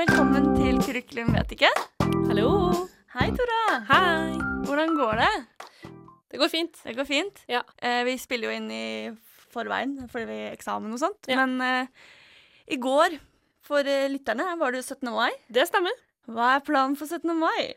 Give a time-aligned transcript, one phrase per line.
[0.00, 1.68] velkommen til Curriculum vet ikke.
[2.30, 2.50] Hallo.
[3.12, 3.80] Hei, Tora.
[3.84, 4.30] Hei.
[4.64, 5.32] Hvordan går det?
[6.32, 6.78] Det går fint.
[6.86, 7.42] Det går fint.
[7.50, 7.60] Ja.
[7.84, 9.10] Eh, vi spiller jo inn i
[9.52, 11.28] forveien fordi vi har eksamen og sånt.
[11.28, 11.42] Ja.
[11.42, 12.08] Men eh,
[12.72, 13.18] i går,
[13.66, 15.04] for eh, lytterne, var det 17.
[15.12, 15.34] mai.
[15.52, 16.00] Det stemmer.
[16.32, 17.36] Hva er planen for 17.
[17.36, 17.74] mai?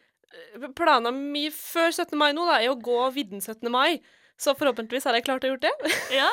[0.80, 2.16] Planen min før 17.
[2.22, 3.68] mai nå da, er å gå vidden 17.
[3.74, 3.98] mai.
[4.42, 5.74] Så forhåpentligvis har jeg klart å gjort det.
[6.20, 6.30] Ja,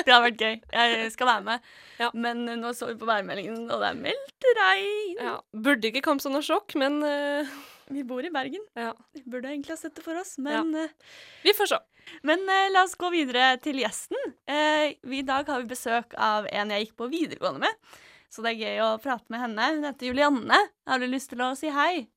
[0.00, 0.56] det har vært gøy.
[0.74, 1.68] Jeg skal være med.
[2.00, 2.10] Ja.
[2.16, 5.20] Men eh, nå så vi på værmeldingen, og det er meldt regn.
[5.20, 7.54] Ja, Burde ikke komme som noe sjokk, men uh...
[7.92, 8.62] Vi bor i Bergen.
[8.80, 8.94] ja.
[9.12, 11.20] Vi burde egentlig ha sett det for oss, men, uh...
[11.44, 11.80] Vi får se.
[12.24, 14.34] men uh, la oss gå videre til gjesten.
[14.48, 18.00] I dag har vi besøk av en jeg gikk på videregående med.
[18.32, 19.68] Så det er gøy å prate med henne.
[19.76, 20.56] Hun heter Julianne.
[20.90, 22.08] Har du lyst til å si hei?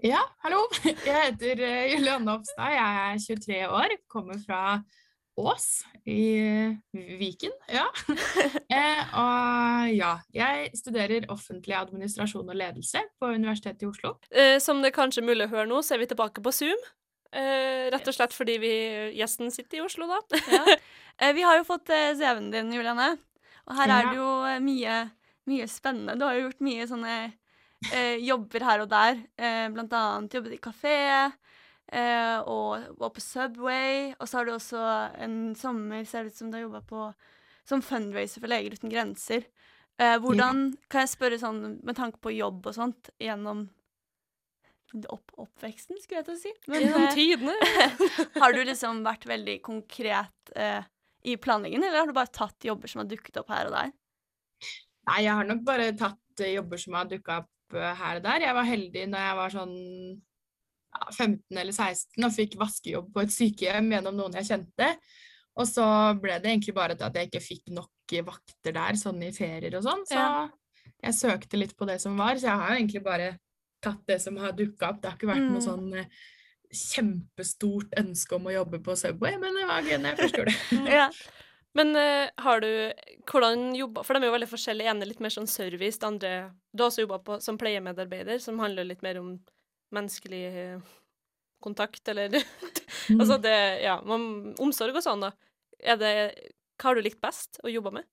[0.00, 0.62] Ja, hallo.
[1.04, 2.72] Jeg heter eh, Julianne Hofstad.
[2.72, 4.60] Jeg er 23 år, kommer fra
[5.36, 5.66] Ås
[6.08, 6.22] i
[7.20, 7.52] Viken.
[7.68, 7.84] Ja.
[8.70, 14.12] Eh, og ja, jeg studerer offentlig administrasjon og ledelse på Universitetet i Oslo.
[14.30, 16.84] Eh, som det kanskje er mulig å høre nå, så er vi tilbake på Zoom.
[17.34, 18.72] Eh, rett og slett fordi vi,
[19.18, 20.22] gjesten sitter i Oslo, da.
[20.54, 20.64] Ja.
[21.20, 23.10] Eh, vi har jo fått eh, CV-en din, Julianne.
[23.68, 24.94] Og her er det jo eh, mye,
[25.50, 26.14] mye spennende.
[26.16, 27.16] Du har jo gjort mye sånne
[27.88, 29.22] eh, jobber her og der.
[29.40, 30.98] Eh, blant annet jobbet i kafé.
[31.90, 34.12] Eh, og var på Subway.
[34.18, 34.84] Og så har du også
[35.24, 37.10] en sommer ser det ut som du har jobba på
[37.70, 39.44] som fundraiser for Leger uten grenser.
[40.00, 43.68] Eh, hvordan Kan jeg spørre sånn med tanke på jobb og sånt gjennom
[45.06, 46.52] opp, oppveksten, skulle jeg til å si.
[46.66, 47.54] Men, Gjennom eh, tidene.
[48.42, 50.82] har du liksom vært veldig konkret eh,
[51.22, 53.92] i planleggingen, eller har du bare tatt jobber som har dukket opp her og der?
[55.10, 58.40] Nei, jeg har nok bare tatt jobber som har dukka opp eh, her og der.
[58.40, 59.74] Jeg var heldig når jeg var sånn
[60.90, 64.88] ja, 15 eller 16 og fikk vaskejobb på et sykehjem gjennom noen jeg kjente.
[65.60, 65.84] Og så
[66.20, 67.90] ble det egentlig bare at jeg ikke fikk nok
[68.26, 70.02] vakter der, sånn i ferier og sånn.
[70.08, 70.48] Så Ja.
[71.02, 73.38] jeg søkte litt på det som var, så jeg har jo egentlig bare
[73.82, 75.00] tatt det som har dukka opp.
[75.00, 75.52] Det har ikke vært Mm.
[75.52, 76.06] noe sånn eh,
[76.72, 80.56] kjempestort ønske om å jobbe på Subway, men det var gøy når jeg først gjorde
[80.56, 80.92] det.
[80.92, 81.08] Ja.
[81.78, 82.92] Men uh, har du
[83.30, 84.90] Hvordan jobba For de er jo veldig forskjellige.
[84.90, 86.32] ene litt mer sånn service, det andre
[86.72, 89.36] Du har også jobba som pleiemedarbeider, som handler litt mer om
[89.90, 90.90] menneskelig eh,
[91.62, 92.34] kontakt, eller
[93.20, 95.32] Altså det Ja, man, omsorg og sånn, da.
[95.82, 96.14] Er det
[96.78, 98.06] Hva har du likt best å jobbe med?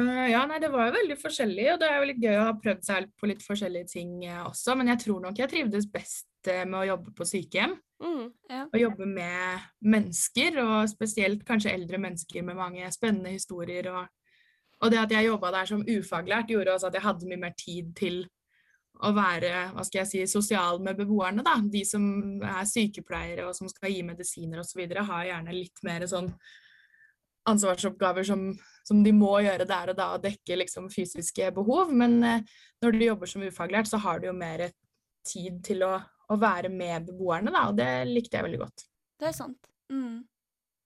[0.00, 2.46] Uh, ja, nei, det var jo veldig forskjellig, og det er jo litt gøy å
[2.48, 6.26] ha prøvd seg på litt forskjellige ting også, men jeg tror nok jeg trivdes best
[6.46, 7.76] med å jobbe på sykehjem.
[8.04, 8.26] Mm.
[8.66, 13.88] Og jobbe med mennesker, og spesielt kanskje eldre mennesker med mange spennende historier.
[13.92, 14.08] Og,
[14.82, 17.54] og det at jeg jobba der som ufaglært, gjorde også at jeg hadde mye mer
[17.58, 18.24] tid til
[19.04, 21.42] å være hva skal jeg si, sosial med beboerne.
[21.46, 21.56] da.
[21.60, 22.04] De som
[22.44, 26.30] er sykepleiere og som skal gi medisiner osv., har gjerne litt mer sånn
[27.50, 28.46] ansvarsoppgaver som,
[28.88, 31.92] som de må gjøre der og da, og dekke liksom fysiske behov.
[31.92, 34.70] Men eh, når du jobber som ufaglært, så har du jo mer
[35.26, 35.98] tid til å,
[36.34, 38.84] å være med beboerne, da, og det likte jeg veldig godt.
[39.20, 39.70] Det er sant.
[39.92, 40.24] Mm.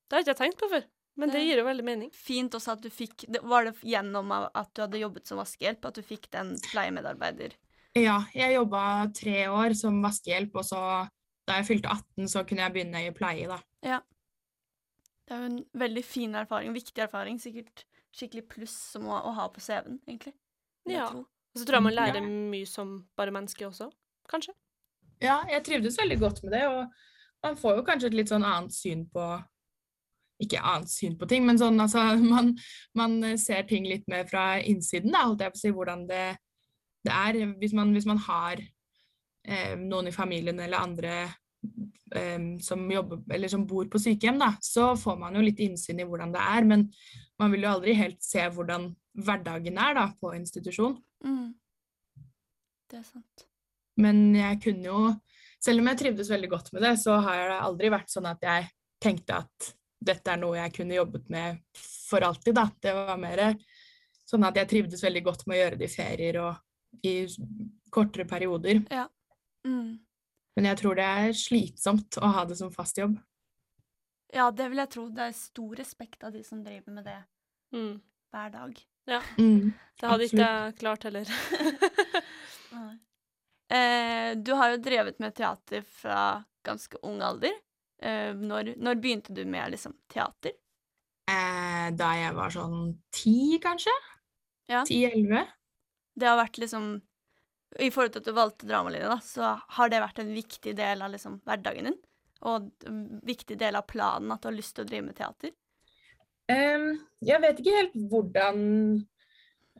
[0.08, 0.84] Det har ikke jeg tenkt på før,
[1.16, 2.10] men det Det- gir jo veldig mening.
[2.14, 5.84] Fint også at du fikk det, Var det gjennom at du hadde jobbet som vaskehjelp
[5.84, 7.52] at du fikk den pleiemedarbeider?
[7.96, 11.08] Ja, jeg jobba tre år som vaskehjelp, og så
[11.48, 13.58] da jeg fylte 18, så kunne jeg begynne i pleie, da.
[13.82, 14.00] Ja.
[15.26, 17.84] Det er jo en veldig fin erfaring, viktig erfaring, sikkert
[18.16, 20.34] skikkelig pluss som å, å ha på CV-en, egentlig.
[20.88, 21.08] Ja.
[21.08, 21.26] Og
[21.56, 22.06] så tror jeg man Ja.
[22.06, 23.90] lærer mye som bare menneske også,
[24.28, 24.54] kanskje.
[25.22, 28.46] Ja, jeg trivdes veldig godt med det, og man får jo kanskje et litt sånn
[28.46, 29.28] annet syn på
[30.38, 32.52] Ikke annet syn på ting, men sånn altså Man,
[32.94, 36.06] man eh, ser ting litt mer fra innsiden, da, holdt jeg på å si, hvordan
[36.06, 36.24] det,
[37.06, 37.40] det er.
[37.58, 41.16] Hvis man, hvis man har eh, noen i familien eller andre
[42.14, 46.04] eh, som jobber eller som bor på sykehjem, da, så får man jo litt innsyn
[46.04, 46.86] i hvordan det er, men
[47.42, 51.00] man vil jo aldri helt se hvordan hverdagen er da, på institusjon.
[51.26, 51.54] Mm.
[52.88, 53.48] Det er sant.
[53.98, 55.00] Men jeg kunne jo,
[55.62, 58.44] selv om jeg trivdes veldig godt med det, så har det aldri vært sånn at
[58.46, 58.68] jeg
[59.02, 61.58] tenkte at dette er noe jeg kunne jobbet med
[62.08, 62.68] for alltid, da.
[62.78, 63.42] Det var mer
[64.28, 67.14] sånn at jeg trivdes veldig godt med å gjøre det i ferier og i
[67.90, 68.84] kortere perioder.
[69.66, 69.98] Mm.
[70.56, 73.18] Men jeg tror det er slitsomt å ha det som fast jobb.
[74.34, 75.06] Ja, det vil jeg tro.
[75.14, 77.18] Det er stor respekt av de som driver med det
[77.72, 78.00] Mm.
[78.32, 78.78] hver dag.
[79.38, 79.72] Mm.
[80.00, 81.28] Det hadde ikke jeg klart heller.
[83.68, 87.52] Eh, du har jo drevet med teater fra ganske ung alder.
[88.02, 90.54] Eh, når, når begynte du med liksom, teater?
[91.28, 92.80] Eh, da jeg var sånn
[93.12, 93.92] ti, kanskje?
[94.68, 94.84] Ja.
[94.88, 95.44] Ti-elleve?
[96.18, 96.88] Det har vært liksom
[97.78, 101.04] I forhold til at du valgte dramalinja, da, så har det vært en viktig del
[101.04, 101.98] av liksom, hverdagen din?
[102.48, 105.52] Og en viktig del av planen at du har lyst til å drive med teater?
[106.48, 108.62] Um, jeg vet ikke helt hvordan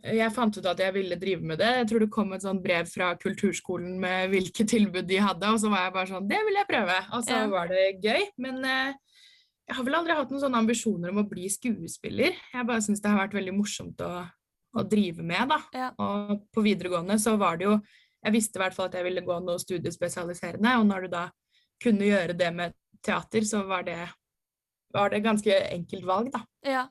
[0.03, 1.69] jeg fant ut at jeg ville drive med det.
[1.81, 5.61] Jeg tror det kom et sånt brev fra kulturskolen med hvilke tilbud de hadde, og
[5.63, 6.97] så var jeg bare sånn Det vil jeg prøve.
[7.17, 8.27] Og så var det gøy.
[8.45, 8.99] Men eh,
[9.69, 12.37] jeg har vel aldri hatt noen sånne ambisjoner om å bli skuespiller.
[12.55, 14.13] Jeg bare syns det har vært veldig morsomt å,
[14.79, 15.59] å drive med, da.
[15.77, 15.89] Ja.
[16.01, 17.79] Og på videregående så var det jo
[18.19, 21.21] Jeg visste i hvert fall at jeg ville gå noe studiespesialiserende, og når du da
[21.79, 22.75] kunne gjøre det med
[23.07, 24.01] teater, så var det,
[24.91, 26.43] var det ganske enkelt valg, da.
[26.67, 26.83] Ja.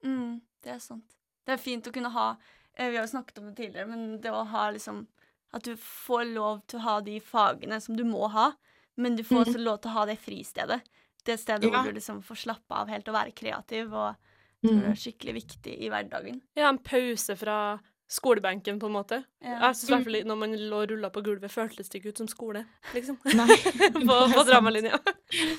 [0.00, 1.19] Mm, det er sant.
[1.50, 2.28] Det er fint å kunne ha
[2.76, 5.04] eh, Vi har jo snakket om det tidligere, men det å ha liksom
[5.52, 8.52] At du får lov til å ha de fagene som du må ha,
[8.96, 9.48] men du får Mhm.
[9.48, 10.80] også lov til å ha det fristedet.
[11.26, 11.70] Det stedet Ja.
[11.70, 14.14] hvor du liksom får slappe av helt og være kreativ, og
[14.62, 14.90] jeg det Mm.
[14.92, 16.40] er skikkelig viktig i hverdagen.
[16.54, 17.80] Ja, en pause fra
[18.10, 19.20] skolebenken, på en måte.
[19.38, 19.68] Ja.
[19.68, 20.26] Jeg synes mm.
[20.26, 22.64] når man lå rulla på gulvet, føltes det ikke ut som skole,
[22.94, 23.20] liksom.
[23.38, 23.56] Nei.
[24.08, 24.98] på, på dramalinja.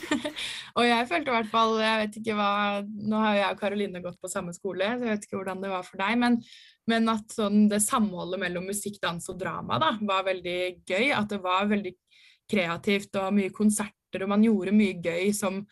[0.78, 2.52] Og jeg følte i hvert fall Jeg vet ikke hva
[2.84, 5.72] Nå har jeg og Karoline gått på samme skole, så jeg vet ikke hvordan det
[5.72, 6.20] var for deg.
[6.20, 6.38] Men,
[6.92, 11.08] men at sånn det samholdet mellom musikk, dans og drama da, var veldig gøy.
[11.16, 11.96] At det var veldig
[12.52, 15.64] kreativt og mye konserter, og man gjorde mye gøy som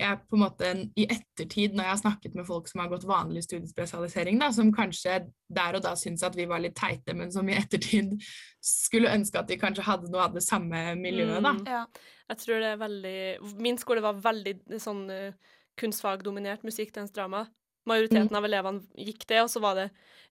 [0.00, 3.06] jeg på en måte i ettertid, når jeg har snakket med folk som har gått
[3.08, 5.18] vanlig studiespesialisering, da, som kanskje
[5.52, 8.16] der og da syntes at vi var litt teite, men som i ettertid
[8.64, 11.54] skulle ønske at de kanskje hadde noe av det samme miljøet, da.
[11.56, 11.64] Mm.
[11.68, 11.84] Ja.
[12.30, 13.20] Jeg tror det er veldig
[13.58, 17.46] Min skole var veldig sånn uh, kunstfagdominert, musikk, dans, drama.
[17.88, 19.86] Majoriteten av elevene gikk det, og så var det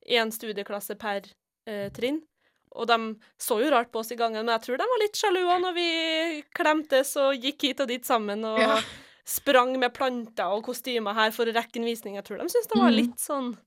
[0.05, 1.25] én studieklasse per
[1.67, 2.21] eh, trinn.
[2.77, 2.97] Og de
[3.41, 5.73] så jo rart på oss i gangen, men jeg tror de var litt sjalu når
[5.75, 5.89] vi
[6.55, 8.77] klemtes og gikk hit og dit sammen og Ja.
[9.29, 12.15] Sprang med planter og kostymer her for å rekke en visning.
[12.17, 12.95] Jeg tror de syntes det var Mhm.
[12.97, 13.57] litt sånn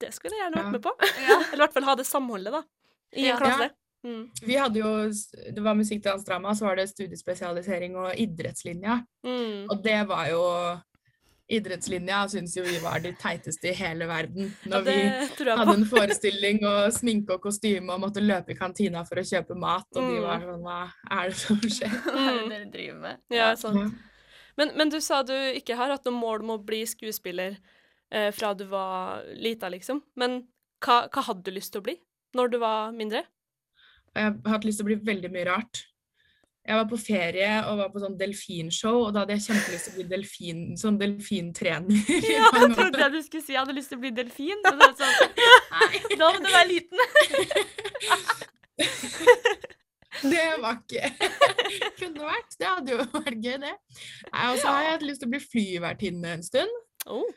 [0.00, 0.92] Det skulle jeg gjerne vært med på.
[1.20, 1.36] Ja.
[1.52, 2.62] Eller i hvert fall ha det samholdet, da.
[3.12, 3.34] I Ja.
[3.34, 3.70] en klasse.
[4.02, 4.30] Mm.
[4.46, 4.92] Vi hadde jo,
[5.52, 9.04] det var musikk, dans, drama, så var det studiespesialisering og idrettslinja.
[9.26, 9.66] Mm.
[9.68, 10.80] Og det var jo
[11.50, 14.52] Idrettslinja syns jo vi var de teiteste i hele verden.
[14.70, 19.02] Når ja, vi hadde en forestilling og sminke og kostyme og måtte løpe i kantina
[19.04, 20.22] for å kjøpe mat, og de Mm.
[20.22, 21.88] var sånn Hva er det som skjer?
[21.90, 22.48] Hva er det Mm.
[22.50, 23.16] dere driver med?
[23.30, 23.94] Ja, sant.
[24.58, 27.58] Men, men du sa du ikke har hatt noe mål om å bli skuespiller
[28.10, 30.02] eh, fra du var lita, liksom.
[30.20, 30.42] Men
[30.84, 31.96] hva, hva hadde du lyst til å bli
[32.38, 33.24] når du var mindre?
[34.16, 35.84] Jeg har hatt lyst til å bli veldig mye rart.
[36.66, 39.92] Jeg var på ferie og var på sånn delfinshow, og da hadde jeg kjempelyst til
[39.92, 42.02] å bli delfin, sånn delfintrener.
[42.34, 44.60] Ja, jeg trodde jeg du skulle si jeg hadde lyst til å bli delfin.
[44.68, 45.16] Sånn,
[46.20, 46.98] da må du være liten.
[50.32, 51.10] Det var ikke
[52.00, 52.56] Kunne vært.
[52.58, 53.74] Det hadde jo vært gøy, det.
[54.32, 56.80] Nei, Og så har jeg hatt lyst til å bli flyvertinne en stund.
[57.10, 57.28] Oh.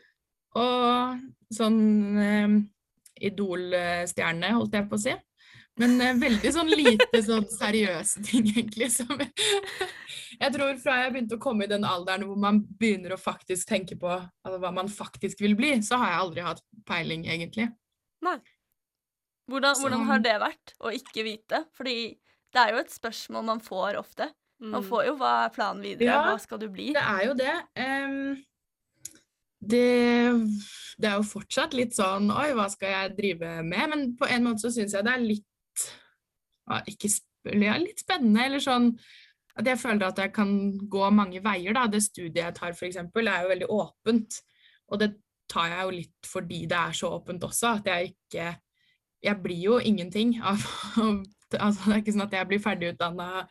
[0.58, 1.78] Og sånn
[2.20, 2.56] eh,
[3.30, 5.14] Idol-stjerne, holdt jeg på å si.
[5.80, 8.90] Men eh, veldig sånn lite sånn seriøse ting, egentlig.
[8.94, 13.20] Som jeg tror fra jeg begynte å komme i den alderen hvor man begynner å
[13.20, 17.26] faktisk tenke på altså, hva man faktisk vil bli, så har jeg aldri hatt peiling,
[17.30, 17.70] egentlig.
[19.50, 21.64] Hvordan, hvordan har det vært å ikke vite?
[21.76, 22.14] Fordi
[22.54, 24.30] det er jo et spørsmål man får ofte.
[24.62, 24.88] Man Mm.
[24.88, 26.92] får jo hva er planen videre, Ja, hva skal du bli?
[26.94, 27.54] Det er jo det.
[27.76, 28.44] Um,
[29.64, 29.82] det,
[31.00, 33.90] det er jo fortsatt litt sånn Oi, hva skal jeg drive med?
[33.90, 35.84] Men på en måte så syns jeg det er litt
[36.70, 37.10] ja, ikke
[37.60, 38.90] ja, litt spennende, eller sånn
[39.54, 40.50] at jeg føler at jeg kan
[40.90, 41.74] gå mange veier.
[41.76, 41.84] da.
[41.86, 44.38] Det studiet jeg tar, f.eks., er jo veldig åpent.
[44.90, 45.10] Og det
[45.50, 48.54] tar jeg jo litt fordi det er så åpent også, at jeg ikke
[49.24, 50.60] Jeg blir jo ingenting av
[51.60, 53.48] altså, Det er ikke sånn at jeg blir ferdigutdanna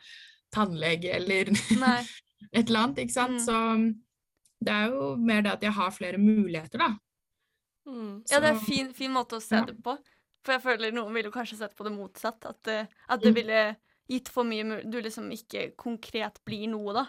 [0.53, 1.99] tannlege eller Nei.
[2.53, 3.39] et eller annet, ikke sant.
[3.39, 3.45] Mm.
[3.45, 6.91] Så det er jo mer det at jeg har flere muligheter, da.
[7.87, 8.23] Mm.
[8.31, 9.65] Ja, det er en fin, fin måte å se ja.
[9.67, 9.97] det på.
[10.43, 12.45] For jeg føler noen ville kanskje sett på det motsatt.
[12.47, 13.35] At, det- at det Mm.
[13.35, 13.75] ville
[14.09, 17.05] gitt for mye Du liksom ikke konkret blir noe, da.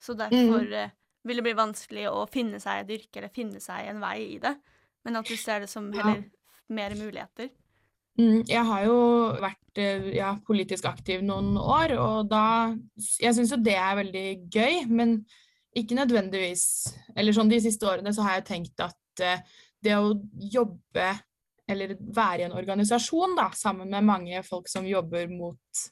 [0.00, 0.72] Så derfor Mm.
[0.72, 0.90] eh,
[1.24, 4.38] vil det bli vanskelig å finne seg et yrke eller finne seg en vei i
[4.38, 4.56] det.
[5.04, 6.02] Men at du ser det som Ja.
[6.02, 6.24] heller
[6.68, 7.50] mer muligheter.
[8.18, 8.96] Mm, Jeg har jo
[9.38, 12.74] vært eh, ja, politisk aktiv noen år, og da
[13.20, 15.20] Jeg syns jo det er veldig gøy, men
[15.76, 16.64] ikke nødvendigvis
[17.14, 19.44] Eller sånn de siste årene så har jeg tenkt at eh,
[19.84, 21.12] det å jobbe
[21.68, 25.82] eller være i en organisasjon da, sammen med mange folk som jobber mot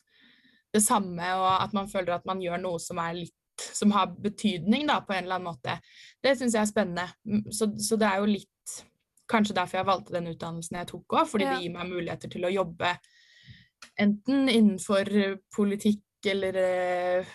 [0.73, 3.35] det samme, og at man føler at man gjør noe som er litt
[3.77, 5.77] som har betydning da, på en eller annen måte.
[6.25, 7.07] Det syns jeg er spennende.
[7.29, 8.51] Mm, Så, så det er jo litt
[9.31, 11.55] kanskje derfor jeg valgte den utdannelsen jeg tok òg, fordi Ja.
[11.55, 12.97] det gir meg muligheter til å jobbe
[14.01, 15.09] enten innenfor
[15.55, 17.27] politikk eller eh,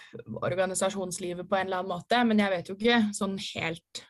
[0.41, 4.05] organisasjonslivet på en eller annen måte, men jeg vet jo ikke sånn helt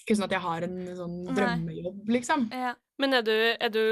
[0.00, 2.46] Ikke sånn at jeg har en sånn drømmejobb, liksom.
[2.56, 2.72] Ja.
[2.98, 3.82] Men er du, er du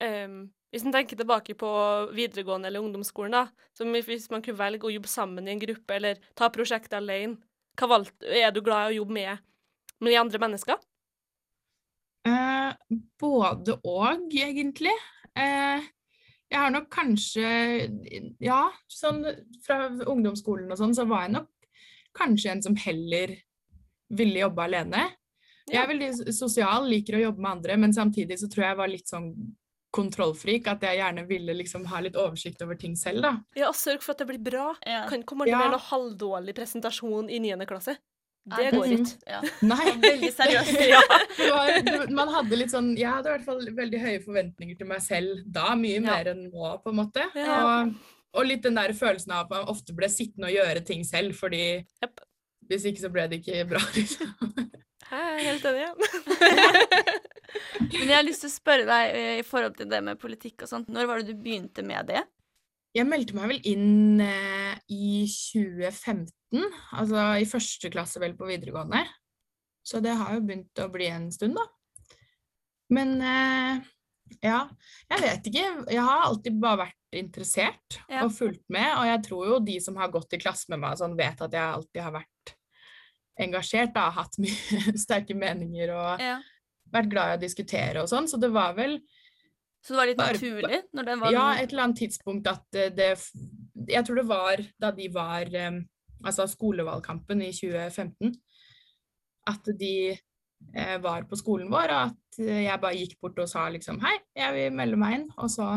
[0.00, 0.38] um,
[0.70, 1.68] Hvis en tenker tilbake på
[2.14, 5.98] videregående eller ungdomsskolen, da, som hvis man kunne velge å jobbe sammen i en gruppe
[5.98, 7.38] eller ta prosjektet alene,
[7.76, 9.42] hva valgte, er du glad i å jobbe med,
[10.00, 10.80] med de andre mennesker?
[12.26, 12.72] Eh,
[13.20, 14.94] både og, egentlig.
[15.36, 15.84] Eh,
[16.50, 17.46] jeg har nok kanskje
[18.42, 19.22] Ja, sånn
[19.66, 21.48] fra ungdomsskolen og sånn, så var jeg nok
[22.16, 23.36] kanskje en som heller
[24.10, 25.04] ville jobbe alene.
[25.68, 28.78] Jeg er veldig sosial, liker å jobbe med andre, men samtidig så tror jeg jeg
[28.78, 29.30] var litt sånn
[29.96, 33.32] kontrollfrik, at jeg gjerne ville liksom ha litt oversikt over ting selv, da.
[33.56, 34.74] Ja, sørg for at det blir bra.
[34.86, 35.06] Ja.
[35.08, 35.58] Kan komme Ja.
[35.58, 37.66] med noe halvdårlig presentasjon i 9.
[37.66, 37.96] klasse.
[38.46, 39.16] Det går ikke.
[39.26, 39.40] Ja.
[39.72, 39.86] Nei.
[40.06, 40.76] Veldig seriøst.
[40.92, 41.00] Ja.
[41.36, 44.88] det var, man hadde litt sånn Jeg hadde i hvert fall veldig høye forventninger til
[44.88, 47.26] meg selv da, mye mer enn nå, på en måte.
[47.34, 47.96] Og,
[48.38, 51.34] og litt den der følelsen av at man ofte ble sittende og gjøre ting selv,
[51.38, 51.64] fordi
[52.04, 52.22] yep.
[52.70, 54.54] hvis ikke så ble det ikke bra, liksom.
[55.06, 55.84] Jeg er helt enig.
[55.86, 55.92] Ja.
[57.96, 60.64] Men jeg har lyst til å spørre deg eh, i forhold til det med politikk
[60.66, 60.90] og sånt.
[60.92, 62.24] Når var det du begynte med det?
[62.96, 66.30] Jeg meldte meg vel inn eh, i 2015,
[66.96, 69.02] altså i første klasse vel på videregående.
[69.86, 71.66] Så det har jo begynt å bli en stund, da.
[72.94, 73.84] Men eh,
[74.42, 74.60] ja,
[75.10, 75.66] jeg vet ikke.
[75.94, 78.24] Jeg har alltid bare vært interessert Ja.
[78.26, 80.98] og fulgt med, og jeg tror jo de som har gått i klasse med meg,
[81.00, 82.54] sånn, vet at jeg alltid har vært
[83.46, 86.38] engasjert, da, hatt mye sterke meninger og Ja.
[86.92, 88.98] vært glad i å diskutere og sånn, så det var vel
[89.84, 90.78] Så det var litt naturlig?
[90.96, 93.10] Når den var ja, et eller annet tidspunkt at eh, det
[93.88, 95.80] Jeg tror det var da de var eh,
[96.26, 98.34] Altså skolevalgkampen i 2015.
[99.46, 103.50] At de eh, var på skolen vår, og at eh, jeg bare gikk bort og
[103.50, 105.28] sa liksom Hei, jeg vil melde meg inn.
[105.38, 105.68] Og så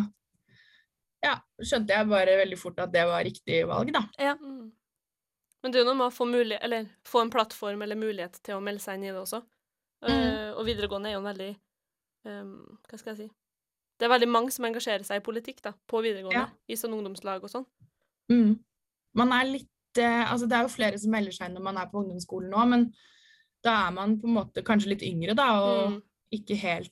[1.24, 4.06] ja, skjønte jeg bare veldig fort at det var riktig valg, da.
[4.22, 4.36] Ja.
[4.40, 8.40] Men det er jo noe med å få, mulighet, eller, få en plattform eller mulighet
[8.46, 9.42] til å melde seg inn i det også.
[10.08, 11.50] Eh, og videregående er jo en veldig
[12.24, 12.52] um,
[12.88, 13.26] Hva skal jeg si
[14.00, 16.46] Det er veldig mange som engasjerer seg i politikk da, på videregående.
[16.48, 16.72] Ja.
[16.72, 17.68] I sånn ungdomslag og sånn.
[18.32, 18.54] Mm.
[19.20, 19.68] Man er litt
[20.04, 22.66] Altså det er jo flere som melder seg inn når man er på ungdomsskolen nå,
[22.70, 22.94] men
[23.64, 26.02] da er man på en måte kanskje litt yngre, da, og Mm.
[26.32, 26.92] ikke helt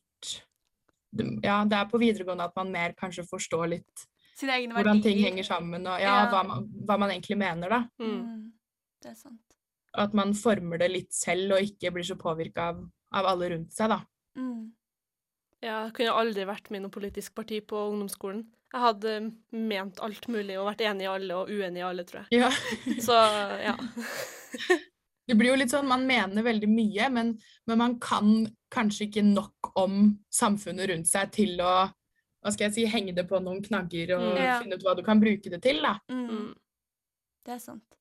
[1.44, 4.06] Ja, det er på videregående at man mer kanskje forstår litt
[4.84, 6.30] hvordan ting henger sammen, og ja, Ja.
[6.30, 7.80] Hva, man, hva man egentlig mener, da.
[8.00, 8.22] Mm.
[8.22, 8.52] Mm.
[9.02, 9.42] Det er sant.
[9.96, 12.84] At man former det litt selv, og ikke blir så påvirka av,
[13.14, 14.02] av alle rundt seg, da.
[14.38, 14.74] Mm.
[15.64, 18.44] Ja, jeg kunne aldri vært med i noe politisk parti på ungdomsskolen.
[18.74, 19.14] Jeg hadde
[19.56, 22.42] ment alt mulig og vært enig i alle og uenig i alle, tror jeg.
[22.44, 22.52] Ja.
[23.02, 23.16] Så
[23.64, 23.76] ja.
[25.28, 27.34] Det blir jo litt sånn, man mener veldig mye, men,
[27.68, 32.76] men man kan kanskje ikke nok om samfunnet rundt seg til å hva skal jeg
[32.78, 34.38] si, henge det på noen knagger og Mm.
[34.40, 34.54] Ja.
[34.62, 35.98] finne ut hva du kan bruke det til, da.
[36.08, 36.30] Mm.
[36.30, 36.54] Mm.
[37.44, 37.98] Det er sant.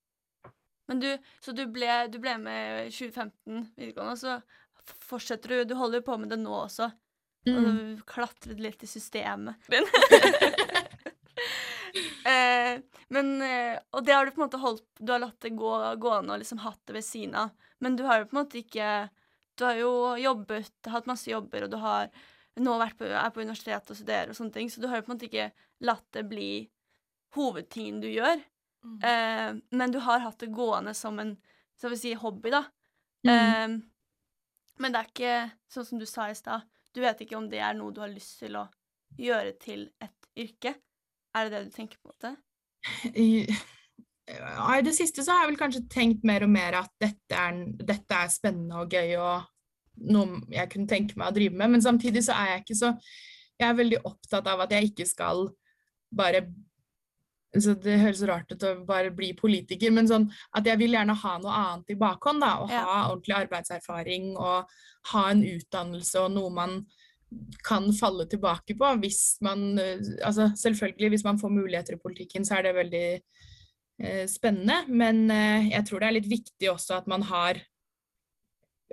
[0.86, 1.08] Men du,
[1.42, 5.98] så du ble, du ble med i 2015 videregående, og så fortsetter du Du holder
[5.98, 6.92] jo på med det nå også.
[7.46, 8.00] Mm.
[8.00, 9.68] Og klatret litt i systemet.
[12.30, 15.54] eh, men eh, Og det har du på en måte holdt Du har latt det
[15.58, 15.72] gå
[16.02, 17.52] gående og liksom hatt det ved siden av.
[17.78, 18.90] Men du har jo på en måte ikke
[19.56, 22.10] Du har jo jobbet, hatt masse jobber, og du har
[22.56, 25.04] nå vært på, er på universitetet og studerer og sånne ting, så du har jo
[25.04, 25.50] på en måte ikke
[25.84, 26.52] latt det bli
[27.36, 28.40] hovedtingen du gjør.
[28.80, 28.94] Mm.
[29.04, 31.34] Eh, men du har hatt det gående som en
[31.76, 32.62] så vil si, hobby, da.
[33.28, 33.34] Mm.
[33.34, 33.74] Eh,
[34.80, 35.34] men det er ikke
[35.72, 36.64] sånn som du sa i stad.
[36.96, 38.64] Du vet ikke om det er noe du har lyst til å
[39.20, 40.72] gjøre til et yrke.
[41.36, 42.14] Er det det du tenker på?
[42.24, 42.32] Det?
[43.26, 43.44] I,
[44.86, 48.16] det siste så har jeg vel kanskje tenkt mer og mer at dette er, dette
[48.16, 49.52] er spennende og gøy og
[50.12, 52.92] noe jeg kunne tenke meg å drive med, men samtidig så er jeg ikke så
[53.56, 55.46] Jeg er veldig opptatt av at jeg ikke skal
[56.12, 56.42] bare
[57.62, 61.16] så Det høres rart ut å bare bli politiker, men sånn at jeg vil gjerne
[61.16, 62.40] ha noe annet i bakhånd.
[62.40, 62.84] da, Og Ja.
[62.84, 64.66] ha ordentlig arbeidserfaring og
[65.12, 66.86] ha en utdannelse og noe man
[67.66, 72.44] kan falle tilbake på hvis man eh, altså Selvfølgelig, hvis man får muligheter i politikken,
[72.44, 73.20] så er det veldig
[74.00, 74.84] eh, spennende.
[74.88, 77.60] Men eh, jeg tror det er litt viktig også at man har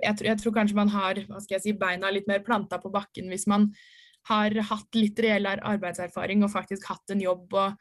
[0.02, 2.80] jeg tror, jeg tror kanskje man har hva skal jeg si, beina litt mer planta
[2.82, 3.68] på bakken hvis man
[4.28, 7.76] har hatt litt reell arbeidserfaring og faktisk hatt en jobb og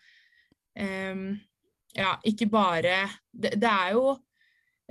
[0.75, 4.15] ja, ikke bare det, det er jo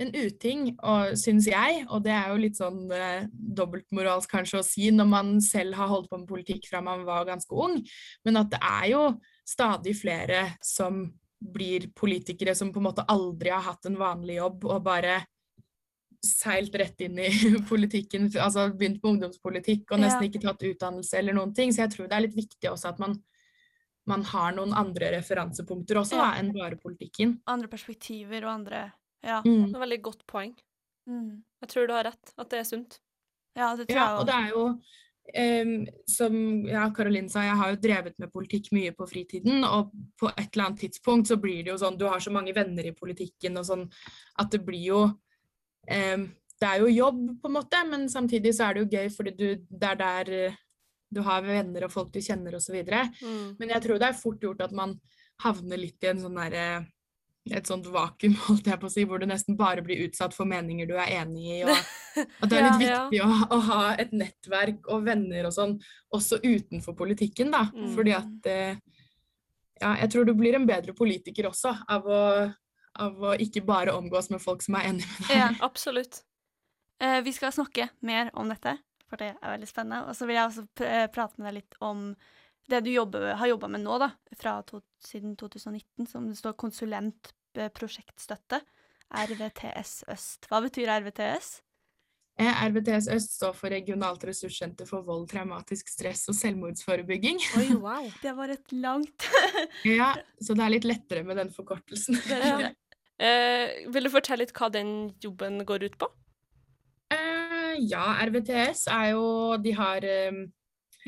[0.01, 4.65] en uting, og, syns jeg, og det er jo litt sånn eh, dobbeltmoralsk kanskje å
[4.65, 7.77] si når man selv har holdt på med politikk fra man var ganske ung,
[8.25, 9.03] men at det er jo
[9.47, 11.05] stadig flere som
[11.43, 15.19] blir politikere som på en måte aldri har hatt en vanlig jobb og bare
[16.23, 17.29] seilt rett inn i
[17.71, 20.29] politikken, altså begynt på ungdomspolitikk og nesten Ja.
[20.29, 21.73] ikke tatt utdannelse eller noen ting.
[21.75, 23.17] Så jeg tror det er litt viktig også at man,
[24.09, 27.37] man har noen andre referansepunkter også da, enn bare politikken.
[27.49, 28.89] Andre perspektiver og andre
[29.23, 29.39] Ja.
[29.45, 29.69] Mm.
[29.69, 30.51] Det er et veldig godt poeng.
[31.07, 31.43] Mm.
[31.63, 32.99] Jeg tror du har rett, at det er sunt.
[33.55, 34.65] Ja, det tror Ja, jeg og det er jo
[35.23, 36.33] Um, som
[36.67, 40.49] ja, Caroline sa, jeg har jo drevet med politikk mye på fritiden, og på et
[40.49, 43.55] eller annet tidspunkt så blir det jo sånn Du har så mange venner i politikken
[43.55, 43.85] og sånn
[44.43, 46.25] at det blir jo um,
[46.59, 49.33] Det er jo jobb, på en måte, men samtidig så er det jo gøy fordi
[49.39, 50.33] du Det er der
[51.13, 52.79] du har venner og folk du kjenner osv.
[52.83, 53.55] Mm.
[53.59, 54.97] Men jeg tror det er fort gjort at man
[55.43, 56.85] havner litt i en sånn der,
[57.51, 60.47] et sånt vakuum, holdt jeg på å si, hvor du nesten bare blir utsatt for
[60.47, 61.61] meninger du er enig i.
[61.65, 61.73] Og
[62.45, 62.99] at det er litt Ja.
[63.09, 65.77] viktig å, å ha et nettverk og venner og sånn,
[66.15, 67.65] også utenfor politikken, da.
[67.75, 67.89] Mm.
[67.97, 68.75] Fordi at eh,
[69.81, 72.19] Ja, jeg tror du blir en bedre politiker også av å,
[73.03, 75.35] av å ikke bare omgås med folk som er enig med deg.
[75.41, 75.49] Ja.
[75.65, 76.21] Absolutt.
[77.03, 78.77] Eh, vi skal snakke mer om dette,
[79.13, 80.07] for det er veldig spennende.
[80.09, 82.07] Og så vil jeg også pr eh, prate med deg litt om
[82.71, 86.55] det du jobber, har jobba med nå, da, fra to, siden 2019, som det står
[86.57, 88.63] konsulent eh, prosjektstøtte.
[89.13, 90.47] RVTS Øst.
[90.49, 91.49] Hva betyr RVTS?
[92.41, 97.43] Eh, RVTS Øst står for Regionalt ressurssenter for vold, traumatisk stress og selvmordsforebygging.
[97.59, 98.07] Oi, wow.
[98.23, 99.27] Det var et langt
[99.99, 102.17] Ja, Så det er litt lettere med den forkortelsen.
[102.31, 102.71] Ja.
[103.23, 104.87] Eh, vil du fortelle litt hva den
[105.21, 106.07] jobben går ut på?
[107.79, 109.25] Ja, RVTS er jo
[109.61, 110.43] De har eh,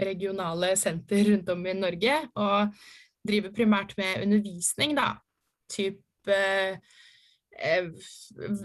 [0.02, 2.76] regionale senter rundt om i Norge og
[3.26, 5.16] driver primært med undervisning, da.
[5.72, 6.78] Typ eh,
[7.58, 7.88] eh,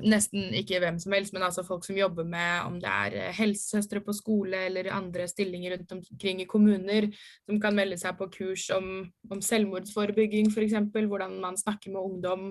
[0.03, 3.37] nesten ikke hvem som helst, men altså folk som jobber med om det er eh,
[3.39, 7.09] helsesøstre på skole eller andre stillinger rundt omkring i kommuner,
[7.47, 12.51] som kan melde seg på kurs om, om selvmordsforebygging f.eks., hvordan man snakker med ungdom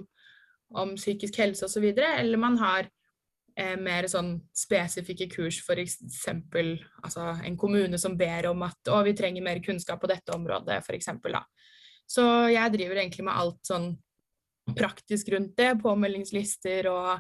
[0.70, 2.89] om psykisk helse osv., eller man har
[3.59, 5.97] eh, mer sånn spesifikke kurs, f.eks.
[7.03, 10.79] Altså en kommune som ber om at å, vi trenger mer kunnskap på dette området,
[10.83, 11.11] f.eks.
[12.09, 13.91] Så jeg driver egentlig med alt sånn
[14.77, 17.19] praktisk rundt det, påmeldingslister og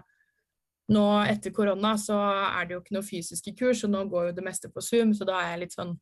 [0.93, 4.37] nå etter korona så er det jo ikke noe fysiske kurs, og nå går jo
[4.39, 5.93] det meste på Zoom, så da er jeg litt sånn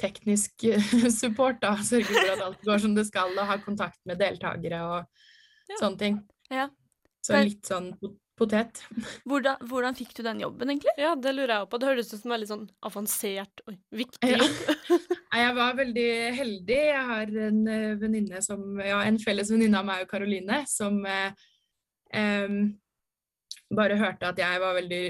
[0.00, 0.66] teknisk
[1.22, 1.76] support, da.
[1.86, 5.24] Sørger for at alt går som det skal, og har kontakt med deltakere og
[5.64, 5.78] Ja.
[5.80, 6.16] sånne ting.
[6.52, 6.66] Ja.
[7.24, 7.94] Så litt sånn
[8.38, 8.82] potet.
[9.28, 10.94] Hvordan, hvordan fikk du den jobben, egentlig?
[11.00, 11.80] Ja, det lurer jeg på.
[11.80, 14.62] Det høres ut som veldig sånn avansert og viktig jobb.
[15.34, 15.48] Ja.
[15.48, 16.76] Jeg var veldig heldig.
[16.78, 21.00] Jeg har en eh, venninne som Ja, en felles venninne av meg og Karoline som
[21.10, 21.32] eh,
[22.14, 22.54] eh,
[23.74, 25.02] bare hørte at jeg var veldig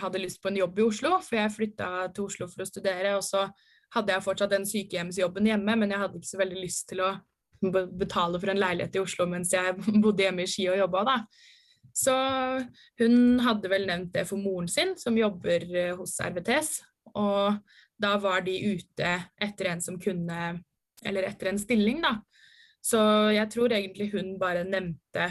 [0.00, 3.14] hadde lyst på en jobb i Oslo, for jeg flytta til Oslo for å studere.
[3.18, 3.44] Og så
[3.94, 7.12] hadde jeg fortsatt den sykehjemsjobben hjemme, men jeg hadde ikke så veldig lyst til å
[8.00, 11.18] betale for en leilighet i Oslo mens jeg bodde hjemme i Ski og jobba, da.
[11.94, 12.14] Så
[12.98, 16.80] hun hadde vel nevnt det for moren sin, som jobber eh, hos RVTS.
[17.14, 17.60] Og
[18.02, 20.60] da var de ute etter en som kunne
[21.04, 22.16] Eller etter en stilling, da.
[22.80, 22.98] Så
[23.34, 25.26] jeg tror egentlig hun bare nevnte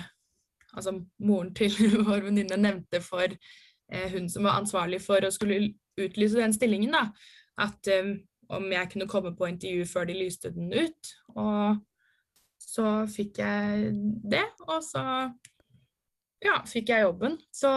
[0.73, 1.73] Altså moren til
[2.07, 6.95] vår venninne nevnte for eh, hun som var ansvarlig for å skulle utlyse den stillingen,
[6.95, 7.03] da,
[7.61, 8.15] at eh,
[8.49, 11.11] om jeg kunne komme på intervju før de lyste den ut.
[11.37, 11.77] Og
[12.57, 13.91] så fikk jeg
[14.33, 15.03] det, og så
[16.43, 17.37] ja, fikk jeg jobben.
[17.53, 17.69] Så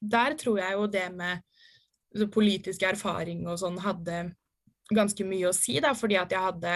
[0.00, 4.34] der tror jeg jo det med politisk erfaring og sånn hadde
[4.92, 6.74] ganske mye å si, da, fordi at jeg hadde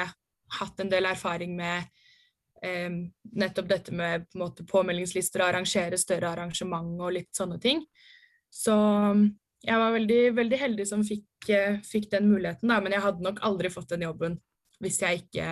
[0.57, 1.85] hatt en del erfaring med
[2.65, 2.89] eh,
[3.37, 7.83] nettopp dette med på måte, påmeldingslister og arrangere større arrangement og litt sånne ting.
[8.49, 8.73] Så
[9.67, 13.27] jeg var veldig, veldig heldig som fikk, eh, fikk den muligheten, da, men jeg hadde
[13.27, 14.39] nok aldri fått den jobben
[14.81, 15.51] hvis jeg ikke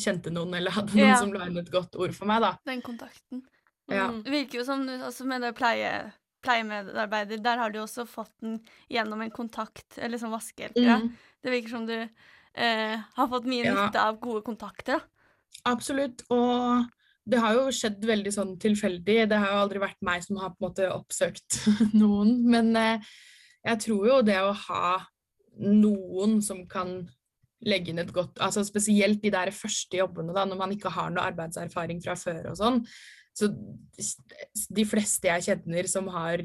[0.00, 1.16] kjente noen eller hadde noen Ja.
[1.20, 2.56] som la inn et godt ord for meg, da.
[2.66, 3.44] Den kontakten.
[3.90, 4.08] Ja.
[4.10, 4.22] Mm.
[4.24, 5.90] Det virker jo som også med det pleie,
[6.44, 8.58] pleiemedarbeider, der har du også fått den
[8.92, 10.98] gjennom en kontakt, eller som vaskehjelpere.
[11.02, 11.10] Mm.
[11.44, 13.74] Det virker som du eh, har fått mye Ja.
[13.86, 15.00] nytte av gode kontakter.
[15.64, 16.24] Absolutt.
[16.34, 16.84] Og
[17.24, 19.28] det har jo skjedd veldig sånn tilfeldig.
[19.30, 21.60] Det har jo aldri vært meg som har på en måte oppsøkt
[22.00, 22.36] noen.
[22.50, 23.12] Men eh,
[23.64, 24.86] jeg tror jo det å ha
[25.64, 26.98] noen som kan
[27.64, 31.12] legge inn et godt altså Spesielt de der første jobbene, da, når man ikke har
[31.14, 32.80] noe arbeidserfaring fra før og sånn.
[33.34, 33.48] Så
[34.70, 36.42] de fleste jeg kjenner som har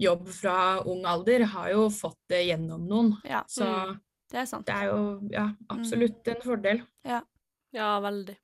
[0.00, 0.54] jobb fra
[0.88, 3.10] ung alder, har jo fått det gjennom noen.
[3.28, 3.66] Ja, Så
[4.32, 4.66] det er sant.
[4.66, 6.80] det er jo ja, absolutt en fordel.
[7.04, 8.36] Ja, veldig.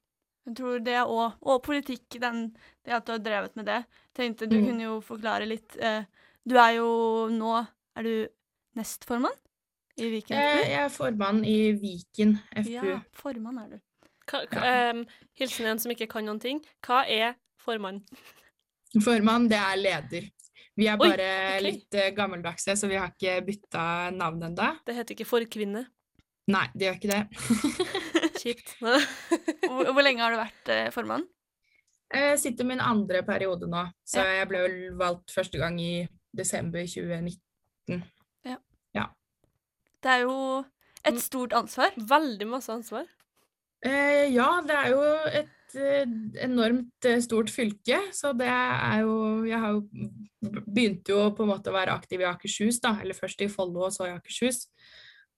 [0.47, 2.53] Jeg tror det òg, og politikk, den,
[2.87, 3.81] det at du har drevet med det.
[4.15, 4.67] Tenkte Du Mm.
[4.67, 5.77] kunne jo forklare litt.
[5.81, 6.05] Eh,
[6.47, 7.67] du er jo nå
[7.97, 8.29] Er du
[8.77, 9.33] nestformann
[9.97, 10.61] i Viken FU?
[10.61, 10.69] FPU?
[10.69, 12.71] jeg er formann i Viken FPU.
[12.93, 13.81] Ja, formann er du.
[14.29, 15.07] Hva, hva, um,
[15.39, 16.61] hilsen en som ikke kan noen ting.
[16.85, 17.35] Hva er
[17.67, 18.01] formann?
[19.03, 20.29] Formann, det er leder.
[20.77, 21.29] Vi er Oi, bare
[21.65, 23.85] litt eh, gammeldagse, så vi har ikke bytta
[24.17, 24.71] navn ennå.
[24.87, 25.87] Det heter ikke forkvinne.
[26.53, 27.23] Nei, det gjør ikke det.
[28.43, 28.77] Kjipt.
[28.79, 31.25] Hvor, hvor lenge har du vært eh, formann?
[32.15, 36.05] Jeg sitter min andre periode nå, så jeg ble vel valgt første gang i
[36.37, 38.05] desember 2019.
[38.47, 39.09] Ja.
[40.05, 40.37] Det er jo
[41.07, 41.21] et Mm.
[41.23, 41.93] stort ansvar.
[41.97, 43.05] Veldig masse ansvar.
[43.87, 45.03] Eh, ja, det er jo
[45.41, 46.05] et eh,
[46.45, 49.17] enormt eh, stort fylke, så det er jo
[49.49, 49.83] Jeg har jo
[50.67, 52.95] begynte jo på en måte å være aktiv i Akershus, da.
[53.03, 54.69] Eller først i Follo og så i Akershus.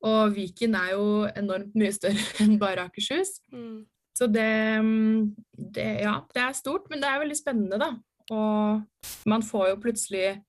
[0.04, 3.38] Og Viken er jo enormt mye større enn bare Akershus.
[3.52, 3.86] Mm.
[4.18, 4.50] Så det,
[4.82, 5.34] mm,
[5.74, 7.92] det Ja, det er stort, men det er veldig spennende, da.
[8.34, 10.42] Og man får jo plutselig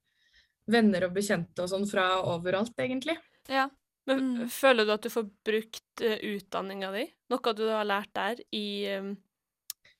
[0.70, 3.16] venner og bekjente og sånn fra overalt, egentlig.
[3.48, 3.68] Ja.
[4.08, 4.48] Men Mm.
[4.48, 8.88] føler du at du får brukt uh, utdanninga di, noe du har lært der, i
[8.98, 9.12] um,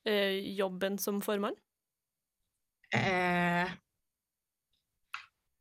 [0.05, 1.55] eh, jobben som formann?
[2.93, 3.69] Eh,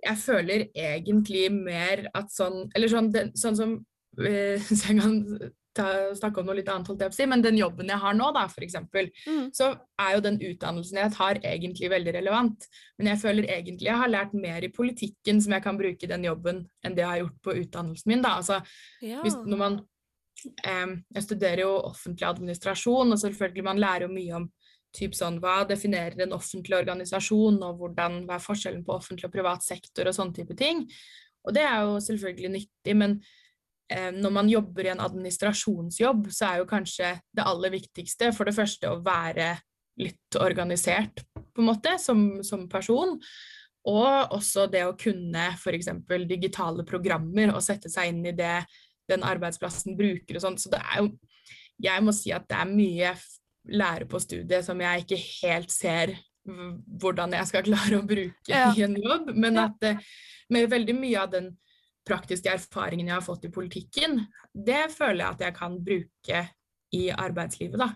[0.02, 3.74] jeg føler egentlig mer at sånn Eller sånn, den, sånn som
[4.18, 5.18] eh, Så jeg kan
[5.76, 5.84] ta,
[6.18, 8.16] snakke om noe litt annet, holdt jeg på å si, men den jobben jeg har
[8.18, 9.52] nå, da, eksempel, Mm.
[9.54, 9.68] så
[10.02, 12.66] er jo den utdannelsen jeg tar, egentlig veldig relevant.
[12.98, 16.10] Men jeg føler egentlig jeg har lært mer i politikken som jeg kan bruke i
[16.10, 18.20] den jobben, enn det jeg har gjort på utdannelsen min.
[18.26, 18.58] da, altså
[19.00, 19.22] Ja.
[19.22, 19.78] hvis, når man
[20.64, 24.48] Jeg studerer jo offentlig administrasjon, og selvfølgelig man lærer jo mye om
[24.96, 29.34] typ sånn, hva definerer en offentlig organisasjon, og hvordan, hva er forskjellen på offentlig og
[29.34, 30.82] privat sektor, og sånne type ting.
[31.46, 33.16] Og det er jo selvfølgelig nyttig, men
[33.92, 38.50] eh, når man jobber i en administrasjonsjobb, så er jo kanskje det aller viktigste for
[38.50, 39.54] det første å være
[40.00, 43.18] litt organisert, på en måte, som, som person.
[43.88, 45.88] Og også det å kunne f.eks.
[46.28, 48.58] digitale programmer og sette seg inn i det
[49.10, 50.58] den arbeidsplassen bruker og sånn.
[50.60, 51.10] Så det er jo
[51.80, 53.16] Jeg må si at det er mye jeg
[53.72, 56.12] lærer på studiet som jeg ikke helt ser
[57.00, 58.70] hvordan jeg skal klare å bruke Ja.
[58.76, 60.00] i en jobb, men at eh,
[60.50, 61.50] med veldig mye av den
[62.08, 66.40] praktiske erfaringen jeg har fått i politikken, det føler jeg at jeg kan bruke
[66.96, 67.92] i arbeidslivet, da.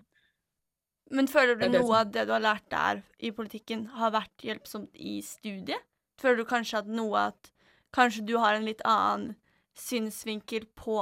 [1.11, 4.94] Men føler du noe av det du har lært der i politikken, har vært hjelpsomt
[4.96, 5.83] i studiet?
[6.20, 7.50] Føler du kanskje at noe at
[7.94, 9.37] Kanskje du har en litt annen
[9.78, 10.98] synsvinkel på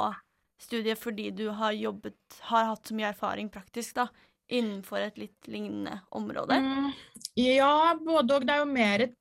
[0.63, 4.07] studiet fordi du har jobbet Har hatt så mye erfaring praktisk, da,
[4.53, 6.59] innenfor et litt lignende område?
[6.61, 6.93] Mm,
[7.41, 8.47] ja, både og.
[8.47, 9.19] Det er jo mer et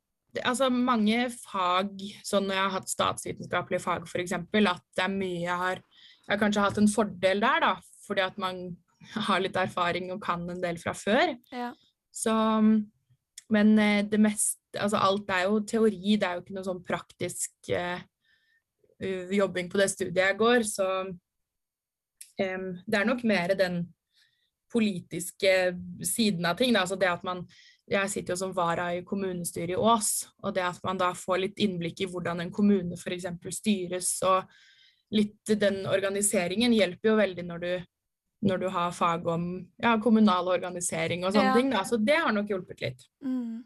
[0.47, 1.89] Altså mange fag,
[2.23, 6.29] sånn når jeg har hatt statsvitenskapelige fag f.eks., at det er mye jeg har Jeg
[6.29, 7.71] har kanskje hatt en fordel der, da,
[8.05, 8.61] fordi at man
[9.27, 11.33] har litt erfaring og kan en del fra før.
[11.51, 11.73] Ja.
[12.15, 12.33] Så
[13.51, 16.83] Men eh, det meste Altså alt er jo teori, det er jo ikke noe sånn
[16.87, 17.99] praktisk eh,
[19.31, 23.83] jobbing på det studiet jeg går, så um, det er nok mer den
[24.71, 25.53] politiske
[26.07, 26.73] siden av ting.
[26.73, 26.85] Da.
[26.85, 27.45] Altså det at man
[27.91, 31.41] Jeg sitter jo som vara i kommunestyret i Ås, og det at man da får
[31.41, 33.25] litt innblikk i hvordan en kommune f.eks.
[33.51, 34.45] styres, og
[35.11, 37.73] litt den organiseringen hjelper jo veldig når du
[38.41, 39.43] når du har fag om
[39.77, 41.57] ja, kommunal organisering og sånne Ja.
[41.57, 41.69] ting.
[41.69, 41.83] Da.
[41.83, 43.03] Så det har nok hjulpet litt.
[43.21, 43.63] Mm.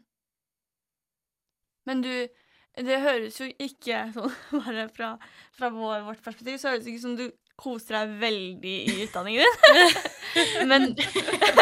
[1.86, 2.28] Men du
[2.76, 5.14] Det høres jo ikke sånn Bare fra,
[5.56, 9.40] fra vår, vårt perspektiv så høres det ikke som du koser deg veldig i utdanningen
[9.40, 10.66] din.
[10.70, 10.90] men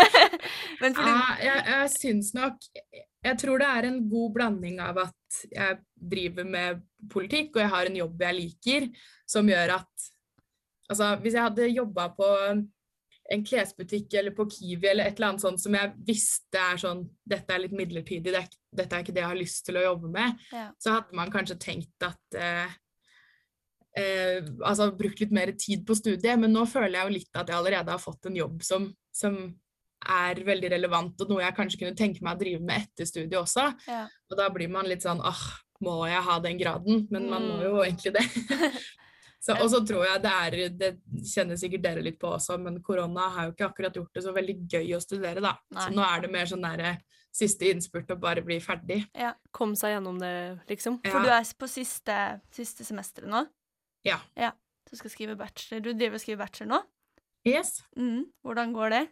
[0.83, 4.99] Men fordi Ja, jeg, jeg syns nok Jeg tror det er en god blanding av
[5.05, 8.91] at jeg driver med politikk, og jeg har en jobb jeg liker,
[9.31, 10.11] som gjør at
[10.85, 12.27] Altså, hvis jeg hadde jobba på
[13.33, 17.07] en klesbutikk eller på Kiwi eller et eller annet sånt som jeg visste er sånn
[17.25, 19.85] Dette er litt midlertidig, det er, dette er ikke det jeg har lyst til å
[19.87, 20.67] jobbe med, Ja.
[20.79, 22.75] så hadde man kanskje tenkt at eh,
[23.97, 27.49] eh, Altså brukt litt mer tid på studiet, men nå føler jeg jo litt at
[27.49, 29.39] jeg allerede har fått en jobb som, som
[30.05, 33.39] er veldig relevant, og noe jeg kanskje kunne tenke meg å drive med etter studiet
[33.41, 33.71] også.
[33.89, 34.03] Ja.
[34.29, 35.45] Og da blir man litt sånn åh,
[35.81, 37.07] må jeg ha den graden?
[37.13, 38.27] Men man må jo egentlig det.
[39.45, 40.89] så, og så tror jeg det er Det
[41.29, 44.33] kjenner sikkert dere litt på også, men korona har jo ikke akkurat gjort det så
[44.33, 45.53] veldig gøy å studere, da.
[45.75, 45.85] Nei.
[45.85, 46.95] Så nå er det mer sånn derre
[47.35, 49.03] siste innspurt og bare bli ferdig.
[49.53, 50.33] Kom seg gjennom det,
[50.71, 51.01] liksom.
[51.05, 51.25] For Ja.
[51.27, 52.17] du er på siste,
[52.55, 53.45] siste semesteret nå?
[54.07, 54.21] Ja.
[54.39, 54.53] ja.
[54.89, 55.83] Du skal skrive bachelor.
[55.83, 56.81] Du driver og skriver bachelor nå?
[57.45, 57.83] Yes.
[57.99, 58.25] Mm.
[58.47, 59.05] Hvordan går det?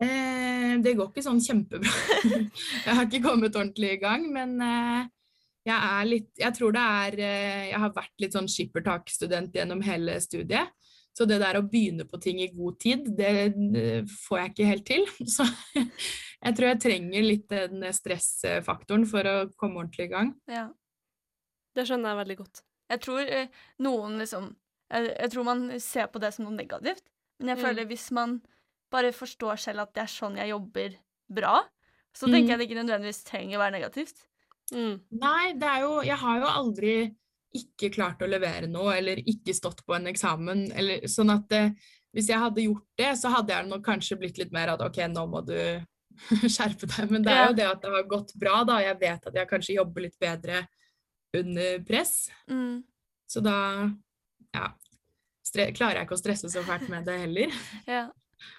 [0.00, 1.92] Eh, det går ikke sånn kjempebra.
[2.86, 5.10] jeg har ikke kommet ordentlig i gang, men eh,
[5.66, 9.82] jeg er litt Jeg tror det er eh, Jeg har vært litt sånn skippertakstudent gjennom
[9.84, 10.70] hele studiet.
[11.12, 13.52] Så det der å begynne på ting i god tid, det,
[14.28, 15.06] får jeg ikke helt til.
[15.36, 15.44] Så
[15.74, 20.30] jeg tror jeg trenger litt den stressfaktoren for å komme ordentlig i gang.
[20.48, 20.68] Ja.
[21.76, 22.62] Det skjønner jeg veldig godt.
[22.90, 23.50] Jeg tror eh,
[23.84, 24.48] noen liksom
[24.90, 27.04] jeg, jeg tror man ser på det som noe negativt,
[27.38, 27.64] men jeg Mm.
[27.66, 28.40] føler hvis man
[28.90, 30.96] bare forstår selv at det er sånn jeg jobber
[31.30, 31.60] bra,
[32.16, 32.32] så Mm.
[32.34, 34.24] tenker jeg det ikke nødvendigvis trenger å være negativt.
[34.74, 35.00] Mm.
[35.18, 36.92] Nei, det er jo Jeg har jo aldri
[37.58, 41.72] ikke klart å levere noe, eller ikke stått på en eksamen, eller sånn at eh,
[42.14, 45.00] hvis jeg hadde gjort det, så hadde jeg nok kanskje blitt litt mer at OK,
[45.10, 45.56] nå må du
[46.54, 47.10] skjerpe deg.
[47.10, 48.78] Men det er jo det at det har gått bra, da.
[48.84, 50.62] Jeg vet at jeg kanskje jobber litt bedre
[51.40, 52.14] under press.
[52.50, 52.82] Mm.
[53.30, 53.58] Så da
[54.54, 54.70] ja,
[55.74, 57.60] klarer jeg ikke å stresse så fælt med det heller.
[57.90, 58.08] Ja.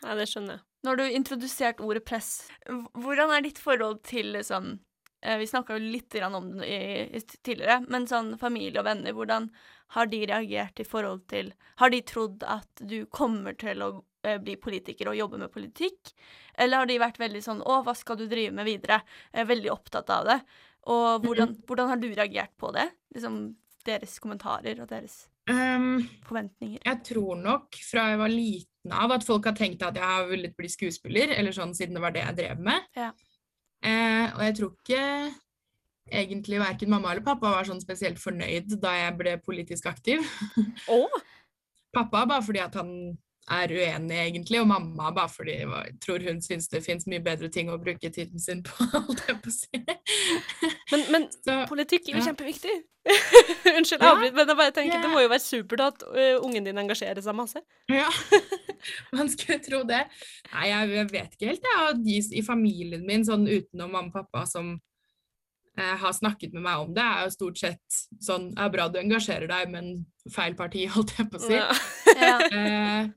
[0.04, 0.62] Nei, det skjønner jeg.
[0.86, 2.30] Nå har du introdusert ordet press.
[2.70, 4.82] Hvordan er ditt forhold til liksom, eh,
[5.22, 9.50] Vi snakka jo litt om det i, i tidligere, men sånn familie og venner, hvordan
[9.94, 13.90] har de reagert i forhold til Har de trodd at du kommer til å
[14.24, 16.14] eh, bli politiker og jobbe med politikk,
[16.56, 19.02] eller har de vært veldig sånn Å, hva skal du drive med videre?
[19.34, 20.40] Jeg er veldig opptatt av det.
[20.92, 22.88] Og hvordan, hvordan har du reagert på det?
[23.14, 23.44] Liksom
[23.86, 26.84] deres kommentarer og deres Um, forventninger.
[26.86, 30.28] jeg tror nok fra jeg var liten av at folk har tenkt at jeg har
[30.30, 32.86] villet bli skuespiller, eller sånn siden det var det jeg drev med.
[32.96, 33.10] Ja.
[33.82, 35.06] Eh, og jeg tror ikke
[36.12, 40.26] egentlig verken mamma eller pappa var sånn spesielt fornøyd da jeg ble politisk aktiv.
[40.92, 41.22] Oh.
[41.96, 42.92] Pappa bare fordi at han
[43.50, 47.50] er uenig, egentlig, og mamma bare fordi jeg tror hun syns det fins mye bedre
[47.52, 49.82] ting å bruke tiden sin på, holdt jeg på å si.
[50.92, 52.28] Men, men Så politikk er jo Ja.
[52.30, 52.76] kjempeviktig.
[53.78, 54.12] Unnskyld, Ja.
[54.14, 55.02] avbryt, men jeg bare tenker Ja.
[55.02, 57.64] det må jo være supert at ø, ungen din engasjerer seg masse.
[57.90, 58.10] Ja,
[59.18, 60.04] man skulle tro det.
[60.54, 61.66] Nei, jeg, jeg vet ikke helt.
[61.74, 64.76] Jeg de i familien min, sånn utenom mamma og pappa, som
[65.80, 68.86] eh, har snakket med meg om det, er jo stort sett sånn Det er bra
[68.94, 69.92] du engasjerer deg, men
[70.30, 71.58] feil parti, holdt jeg på å si.
[71.58, 73.08] Ja.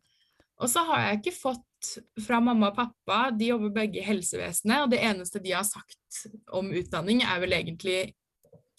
[0.64, 1.90] Og så har jeg ikke fått
[2.24, 6.22] fra mamma og pappa, de jobber begge i helsevesenet, og det eneste de har sagt
[6.56, 7.98] om utdanning, er vel egentlig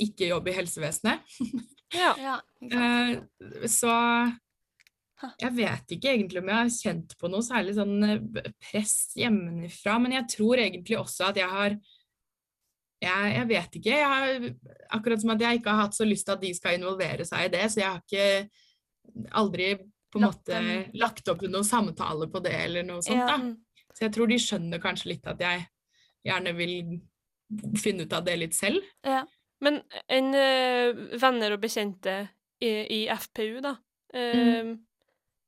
[0.02, 1.38] ikke jobb i helsevesenet.
[2.02, 2.16] ja.
[2.18, 2.82] ja uh.
[2.82, 3.94] Eh, så
[5.40, 10.00] jeg vet ikke egentlig om jeg har kjent på noe særlig sånn eh, press hjemmefra,
[10.02, 11.78] men jeg tror egentlig også at jeg har
[13.06, 13.96] jeg, jeg vet ikke.
[14.00, 14.46] Jeg har,
[14.98, 17.46] akkurat som at jeg ikke har hatt så lyst til at de skal involvere seg
[17.46, 19.68] i det, så jeg har ikke aldri
[20.16, 20.60] på en måte
[20.98, 23.28] lagt opp til noen samtale på det eller noe sånt.
[23.28, 23.38] Da.
[23.42, 23.54] mm.
[23.96, 25.66] Så jeg tror de skjønner kanskje litt at jeg
[26.26, 26.76] gjerne vil
[27.80, 28.84] finne ut av det litt selv.
[29.08, 29.26] ja.
[29.64, 29.78] Men
[30.12, 32.16] en ø, venner og bekjente
[32.60, 33.72] i, i FPU, da,
[34.12, 34.74] ø,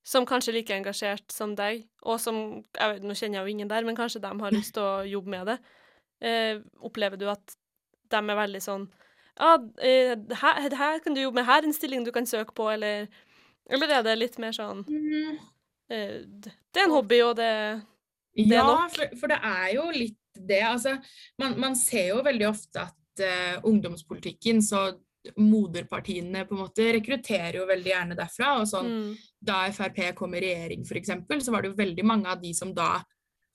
[0.07, 3.53] som kanskje er like engasjert som deg, og som jeg vet, Nå kjenner jeg jo
[3.57, 5.57] ingen der, men kanskje de har lyst til å jobbe med det.
[6.23, 7.57] Eh, opplever du at
[8.09, 8.87] de er veldig sånn
[9.37, 9.51] Ja,
[9.85, 12.71] eh, her, her kan du jobbe med, her er en stilling du kan søke på,
[12.71, 13.05] eller
[13.69, 15.39] Eller er det litt mer sånn mm.
[15.87, 17.51] Det er en hobby, og det
[18.35, 18.95] Det er Ja, nok.
[18.95, 20.61] for, for det er jo litt det.
[20.61, 20.97] Altså,
[21.41, 24.91] man, man ser jo veldig ofte at uh, ungdomspolitikken, så
[25.35, 28.53] moderpartiene på en måte rekrutterer jo veldig gjerne derfra.
[28.61, 31.13] Og sånn, mm, da Frp kom i regjering f.eks.,
[31.45, 32.97] så var det jo veldig mange av de som da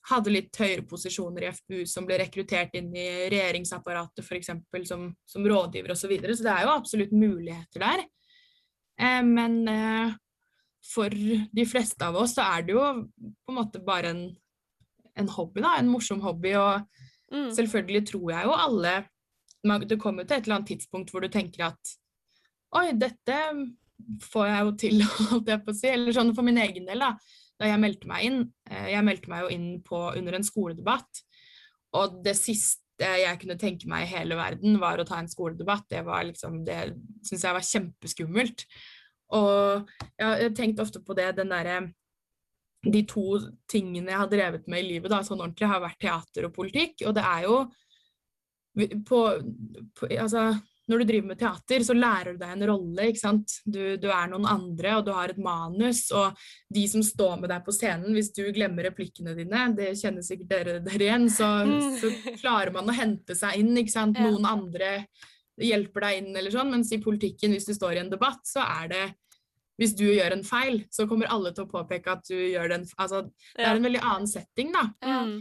[0.09, 4.51] hadde litt høyere posisjoner i FPU, som ble rekruttert inn i regjeringsapparatet f.eks.
[4.89, 6.03] Som, som rådgiver osv.
[6.03, 6.35] Så, videre.
[6.35, 8.03] så det er jo absolutt muligheter der.
[8.99, 10.13] Eh, men eh,
[10.93, 14.23] for de fleste av oss så er det jo på en måte bare en,
[15.19, 15.77] en hobby, da.
[15.79, 16.53] En morsom hobby.
[16.59, 16.83] Og
[17.33, 18.95] mm, selvfølgelig tror jeg jo alle
[19.63, 21.93] man, Det kommer jo til et eller annet tidspunkt hvor du tenker at
[22.75, 23.37] Oi, dette
[24.25, 25.87] får jeg jo til, holdt jeg på å si.
[25.93, 27.13] Eller sånn for min egen del, da.
[27.61, 28.39] Da jeg meldte meg inn.
[28.69, 31.21] eh, Jeg meldte meg jo inn på, under en skoledebatt.
[31.99, 35.85] Og det siste jeg kunne tenke meg i hele verden, var å ta en skoledebatt.
[35.91, 36.79] Det var liksom, det
[37.25, 38.65] syns jeg var kjempeskummelt.
[39.33, 41.81] Og jeg har tenkt ofte på det, den derre
[42.83, 43.37] De to
[43.71, 47.05] tingene jeg har drevet med i livet, da, sånn ordentlig, har vært teater og politikk.
[47.07, 47.57] Og det er jo
[49.07, 49.19] på,
[49.95, 50.49] på Altså,
[50.89, 53.53] når du driver med teater, så lærer du deg en rolle, ikke sant.
[53.63, 56.05] Du, du er noen andre, og du har et manus.
[56.11, 56.35] Og
[56.75, 60.51] de som står med deg på scenen, hvis du glemmer replikkene dine, det kjenner sikkert
[60.51, 61.53] dere, dere igjen, så,
[62.01, 64.19] så klarer man å hente seg inn, ikke sant.
[64.19, 64.97] Noen andre
[65.61, 66.73] hjelper deg inn, eller sånn.
[66.73, 69.05] Mens i politikken, hvis du står i en debatt, så er det
[69.81, 72.83] hvis du gjør en feil, så kommer alle til å påpeke at du gjør den
[73.01, 73.23] Altså,
[73.55, 74.83] det er en veldig annen setting, da.
[75.01, 75.39] Mm,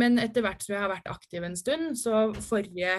[0.00, 2.96] Men etter hvert som jeg har vært aktiv en stund, så forrige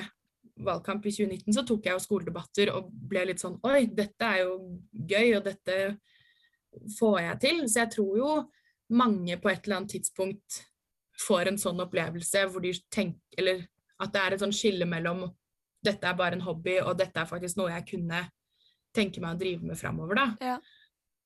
[0.66, 4.44] valgkamp i 2019 så tok jeg jo skoledebatter og ble litt sånn Oi, dette er
[4.46, 4.56] jo
[4.92, 5.78] gøy, og dette
[6.98, 7.60] får jeg til.
[7.66, 8.32] Så jeg tror jo
[8.98, 10.62] mange på et eller annet tidspunkt
[11.18, 13.66] får en sånn opplevelse hvor de tenker Eller
[13.98, 15.26] at det er et sånn skille mellom
[15.88, 18.24] dette er bare en hobby, og dette er faktisk noe jeg kunne
[18.96, 20.28] tenke meg å drive med framover, da.
[20.42, 20.58] Ja.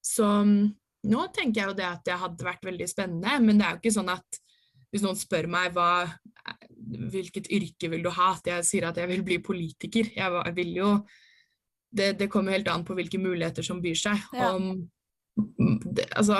[0.06, 0.70] Så mm,
[1.12, 3.82] nå tenker jeg jo det at det hadde vært veldig spennende, men det er jo
[3.82, 4.42] ikke sånn at
[4.92, 6.06] hvis noen spør meg hva,
[7.12, 10.10] hvilket yrke vil du ha, at jeg sier at jeg vil bli politiker.
[10.16, 10.94] Jeg vil jo
[11.94, 14.16] Det, det kommer helt an på hvilke muligheter som byr seg.
[14.32, 14.54] Ja.
[14.56, 14.78] Om,
[15.92, 16.38] det, altså,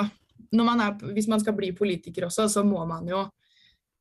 [0.56, 3.26] man er, hvis man skal bli politiker også, så må man jo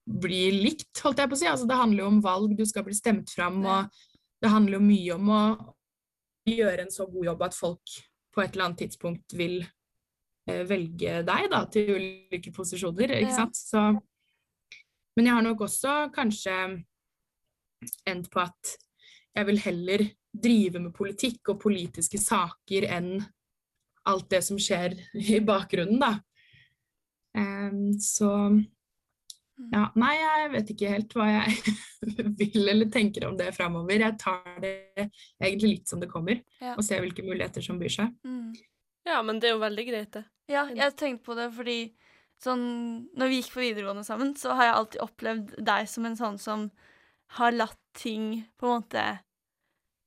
[0.07, 1.47] bli likt, holdt jeg på å si.
[1.51, 3.81] Altså, det handler jo om valg, du skal bli stemt fram, Ja.
[3.81, 3.91] og
[4.41, 5.41] det handler jo mye om å
[6.47, 7.97] gjøre en så god jobb at folk
[8.33, 9.59] på et eller annet tidspunkt vil
[10.47, 13.35] eh, velge deg da, til ulike posisjoner, ikke Ja.
[13.43, 13.59] sant.
[13.59, 13.83] Så,
[15.15, 16.56] men jeg har nok også kanskje
[18.08, 18.76] endt på at
[19.36, 23.15] jeg vil heller drive med politikk og politiske saker enn
[24.08, 26.13] alt det som skjer i bakgrunnen, da.
[27.38, 28.30] Um, så
[29.71, 31.76] Ja, nei, jeg vet ikke helt hva jeg
[32.39, 34.02] vil eller tenker om det framover.
[34.02, 34.71] Jeg tar det
[35.38, 36.74] egentlig litt som det kommer, Ja.
[36.74, 38.15] og ser hvilke muligheter som byr seg.
[38.26, 38.56] Mm.
[39.06, 40.24] Ja, men det er jo veldig greit, det.
[40.50, 41.78] Ja, jeg tenkte på det fordi
[42.41, 42.65] sånn
[43.17, 46.39] Når vi gikk på videregående sammen, så har jeg alltid opplevd deg som en sånn
[46.41, 46.67] som
[47.38, 49.04] har latt ting på en måte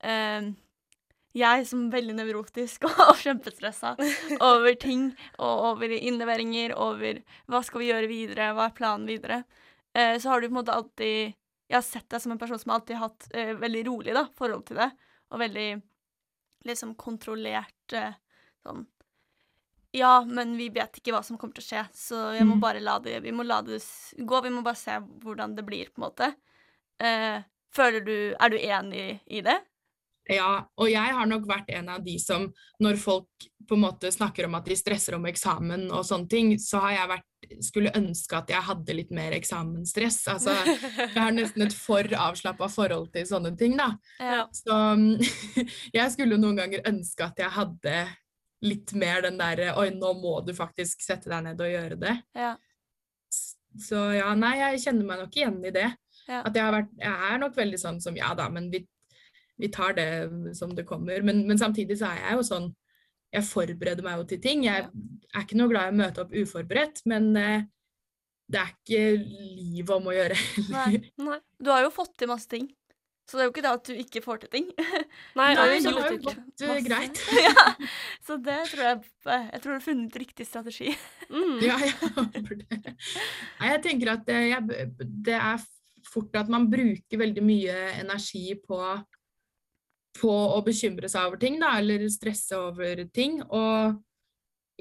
[0.05, 0.49] eh,
[1.35, 3.95] Jeg som er veldig nevrotisk og kjempestressa
[4.39, 9.43] over ting og over innleveringer, over hva skal vi gjøre videre, hva er planen videre,
[9.95, 12.61] eh, så har du på en måte alltid Jeg har sett deg som en person
[12.61, 14.91] som alltid har hatt eh, veldig rolig da, forhold til det,
[15.33, 15.69] og veldig
[16.65, 18.13] liksom kontrollert eh,
[18.65, 18.85] sånn
[19.95, 22.63] ja, men vi vet ikke hva som kommer til å skje, så jeg må Mm.
[22.63, 23.79] bare la det, vi må la det
[24.19, 24.41] gå.
[24.43, 26.33] Vi må bare se hvordan det blir, på en måte.
[26.99, 27.41] Eh,
[27.75, 29.61] føler du Er du enig i det?
[30.27, 32.47] Ja, og jeg har nok vært en av de som
[32.81, 33.27] når folk
[33.67, 36.95] på en måte snakker om at de stresser om eksamen og sånne ting, så har
[36.95, 40.23] jeg vært skulle ønske at jeg hadde litt mer eksamensstress.
[40.33, 40.55] Altså,
[40.97, 43.91] jeg har nesten et for avslappa forhold til sånne ting, da.
[44.19, 44.47] Ja.
[44.49, 45.21] Så mm,
[45.99, 47.95] jeg skulle noen ganger ønske at jeg hadde
[48.65, 52.15] litt mer den derre Oi, nå må du faktisk sette deg ned og gjøre det.
[52.37, 52.55] Ja.
[53.85, 55.89] Så ja, nei, jeg kjenner meg nok igjen i det.
[56.25, 56.41] Ja.
[56.41, 58.81] At jeg har vært Jeg er nok veldig sånn som ja da, men vi,
[59.61, 60.09] vi tar det
[60.57, 61.21] som det kommer.
[61.27, 62.67] Men, men samtidig så er jeg jo sånn
[63.35, 64.65] Jeg forbereder meg jo til ting.
[64.67, 67.67] Jeg er ikke noe glad i å møte opp uforberedt, men eh,
[68.45, 70.35] det er ikke livet om å gjøre
[70.69, 70.99] Nei.
[71.17, 71.39] Nei.
[71.57, 72.67] Du har jo fått til masse ting,
[73.25, 74.67] så det er jo ikke det at du ikke får til ting.
[74.77, 77.21] Nei, Nei, det har jo gått eh, greit.
[77.47, 77.63] ja.
[78.25, 80.93] Så det tror jeg Jeg tror du har funnet riktig strategi.
[81.31, 81.57] Mm.
[81.65, 82.93] Ja, jeg håper det.
[82.93, 84.85] Nei, jeg tenker at det, jeg,
[85.25, 85.65] det er
[86.05, 88.77] fort at man bruker veldig mye energi på,
[90.21, 93.41] på å bekymre seg over ting, da, eller stresse over ting.
[93.49, 93.97] Og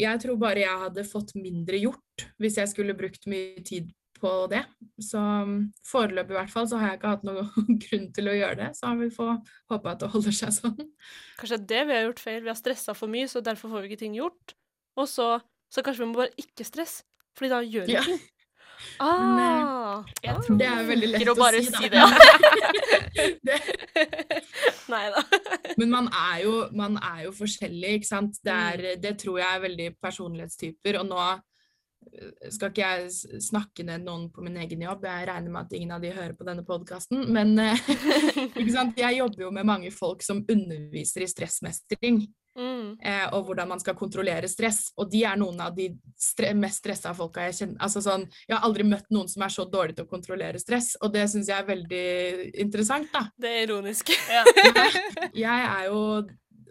[0.05, 3.89] jeg tror bare jeg hadde fått mindre gjort hvis jeg skulle brukt mye tid
[4.25, 4.65] på det.
[5.05, 5.55] Så um,
[5.87, 8.71] foreløpig i hvert fall så har jeg ikke hatt noen grunn til å gjøre det,
[8.81, 9.31] så vi få
[9.73, 10.77] håpe at det holder seg sånn.
[11.41, 12.43] Kanskje det er det vi har gjort feil.
[12.47, 14.57] Vi har stressa for mye, så derfor får vi ikke ting gjort.
[14.99, 15.35] Og så,
[15.73, 17.05] så kanskje vi må bare ikke stresse,
[17.39, 18.07] fordi da gjør vi Ja.
[18.09, 18.23] ting.
[18.99, 22.01] Eh, Ah, Jeg tror Det er veldig lett å å bare si, si det.
[23.49, 23.59] det.
[24.91, 25.23] Nei da.
[25.79, 28.41] Men man er jo, man er jo forskjellig, ikke sant.
[28.45, 30.99] Det, er, det tror jeg er veldig personlighetstyper.
[31.01, 31.21] Og nå
[32.53, 35.97] skal ikke jeg snakke ned noen på min egen jobb, jeg regner med at ingen
[35.97, 37.27] av de hører på denne podkasten.
[37.35, 37.91] Men eh,
[39.05, 42.25] jeg jobber jo med mange folk som underviser i stressmestring.
[42.55, 42.95] Mm.
[43.03, 44.93] Eh, og hvordan man skal kontrollere stress.
[45.01, 45.89] Og de er noen av de
[46.21, 47.81] stre mest stressa folka jeg kjenner.
[47.83, 50.95] Altså sånn, jeg har aldri møtt noen som er så dårlig til å kontrollere stress,
[51.03, 52.07] og det syns jeg er veldig
[52.67, 53.27] interessant, da.
[53.35, 54.15] Det er ironisk.
[54.31, 54.45] Ja.
[55.35, 56.01] Jeg, er jo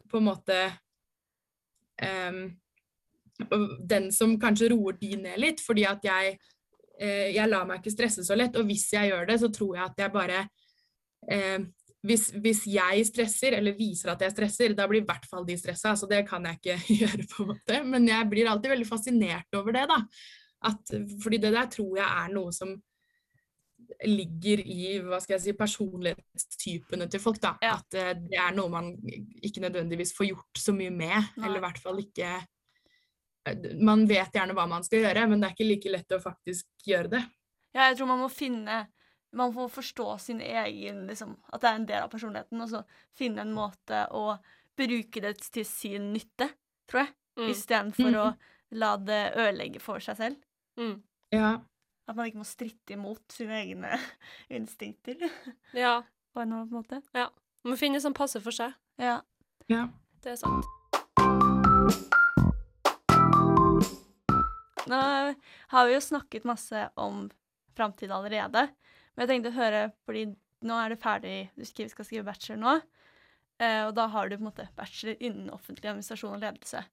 [0.10, 0.58] på en måte
[2.00, 2.46] em,
[3.94, 6.36] den som kanskje roer de ned litt, fordi at jeg,
[7.00, 8.56] eh, jeg lar meg ikke stresse så lett.
[8.60, 10.44] Og hvis jeg gjør det, så tror jeg at jeg bare
[11.32, 11.66] eh,
[12.04, 15.56] hvis, hvis jeg stresser, eller viser at jeg stresser, da blir i hvert fall de
[15.60, 15.96] stressa.
[15.96, 17.84] Så det kan jeg ikke gjøre, på en måte.
[17.88, 20.02] Men jeg blir alltid veldig fascinert over det, da.
[20.64, 22.76] At, fordi det der tror jeg er noe som
[24.08, 27.40] ligger i hva skal jeg si, personlighetstypene til folk.
[27.44, 27.78] da, Ja.
[27.80, 28.94] At eh, det er noe man
[29.44, 31.16] ikke nødvendigvis får gjort så mye med.
[31.38, 31.46] Nei.
[31.46, 32.34] Eller i hvert fall ikke
[33.84, 36.68] Man vet gjerne hva man skal gjøre, men det er ikke like lett å faktisk
[36.88, 37.24] gjøre det.
[37.76, 38.84] Ja, jeg tror man må finne
[39.34, 42.84] Man må forstå sin egen liksom, At det er en del av personligheten, og så
[43.18, 44.36] finne en måte å
[44.78, 46.52] bruke det til sin nytte,
[46.90, 47.14] tror jeg.
[47.40, 47.48] Mm.
[47.50, 48.28] Istedenfor å
[48.78, 50.38] la det ødelegge for seg selv.
[50.78, 51.00] Mm.
[51.34, 51.50] Ja.
[52.06, 53.98] At man ikke må stritte imot sine egne
[54.60, 55.18] instinkter
[55.74, 56.04] Ja.
[56.34, 57.02] på en måte.
[57.18, 57.32] Ja.
[57.64, 58.78] Man må finne det som passer for seg.
[59.02, 59.18] Ja.
[59.72, 59.88] ja.
[60.22, 60.70] Det er sant.
[64.90, 65.00] Nå
[65.74, 67.30] har vi jo snakket masse om
[67.78, 68.68] framtid allerede,
[69.14, 70.26] men jeg tenkte å høre, fordi
[70.64, 72.74] nå er det ferdig, du skal skrive bachelor nå,
[73.64, 76.84] eh, og da har du på en måte bachelor innen offentlig administrasjon og ledelse.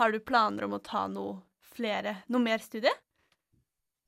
[0.00, 1.38] Har du planer om å ta noe
[1.76, 2.92] flere, noe mer studie?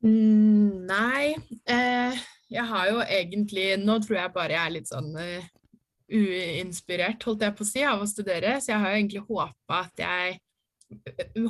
[0.03, 1.35] Mm, nei.
[1.69, 5.49] Eh, jeg har jo egentlig Nå tror jeg bare jeg er litt sånn uh,
[6.09, 8.57] uinspirert, holdt jeg på å si, av å studere.
[8.61, 10.39] Så jeg har jo egentlig håpa at jeg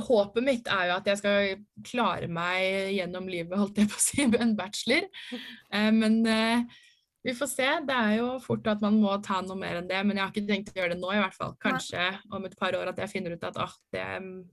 [0.10, 1.50] Håpet mitt er jo at jeg skal
[1.88, 5.08] klare meg gjennom livet, holdt jeg på å si, med en bachelor.
[5.32, 6.80] Eh, men eh,
[7.24, 7.68] vi får se.
[7.88, 10.34] Det er jo fort at man må ta noe mer enn det, men jeg har
[10.34, 11.56] ikke tenkt å gjøre det nå, i hvert fall.
[11.62, 14.06] Kanskje om et par år at jeg finner ut at ah, det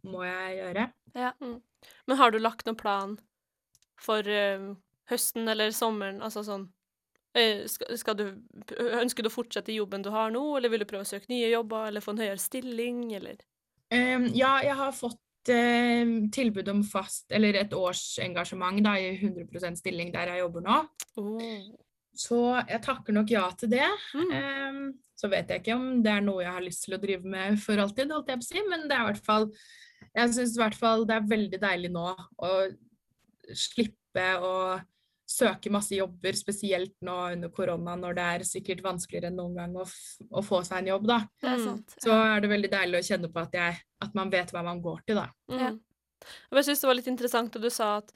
[0.07, 0.89] må jeg gjøre.
[1.14, 3.14] Men har du lagt noen plan
[4.03, 4.72] for uh,
[5.12, 6.18] høsten eller sommeren?
[6.26, 6.66] Altså sånn
[7.39, 8.26] eh, skal, skal du,
[8.99, 11.30] Ønsker du å fortsette i jobben du har nå, eller vil du prøve å søke
[11.32, 13.39] nye jobber, eller få en høyere stilling, eller
[13.93, 20.32] ja, jeg har fått tilbud om fast, eller et årsengasjement da, i 100% stilling der
[20.32, 20.78] jeg jobber nå.
[21.22, 21.68] Oh.
[22.16, 23.87] Så jeg takker nok ja til det.
[24.16, 24.32] Mm.
[24.32, 24.80] Um,
[25.16, 27.61] så vet jeg ikke om det er noe jeg har lyst til å drive med
[27.62, 29.47] for alltid, holdt jeg på å si, men det er i hvert fall
[30.16, 32.51] Jeg syns i hvert fall det er veldig deilig nå å
[33.57, 34.53] slippe å
[35.26, 39.74] søke masse jobber, spesielt nå under korona, når det er sikkert vanskeligere enn noen gang
[39.74, 41.18] å, f å få seg en jobb, da.
[41.42, 42.02] Det er sant, ja.
[42.04, 44.82] Så er det veldig deilig å kjenne på at, jeg, at man vet hva man
[44.84, 45.26] går til, da.
[45.50, 45.72] Ja.
[45.74, 45.82] Mm.
[46.50, 48.14] Og jeg syns det var litt interessant da du sa at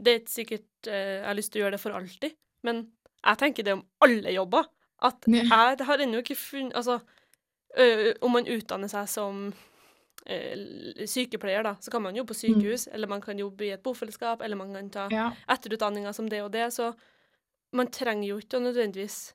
[0.00, 2.36] det er ikke sikkert eh, jeg har lyst til å gjøre det for alltid,
[2.68, 2.84] men
[3.20, 4.68] jeg tenker det om alle jobber.
[5.04, 6.98] At jeg har ennå ikke funnet Altså,
[7.72, 9.46] ø, om man utdanner seg som
[10.26, 14.42] sykepleier, da, så kan man jobbe på sykehus, eller man kan jobbe i et bofellesskap,
[14.42, 15.30] eller man kan ta Ja.
[15.48, 16.94] etterutdanninger som det og det, så
[17.72, 19.32] man trenger jo ikke å nødvendigvis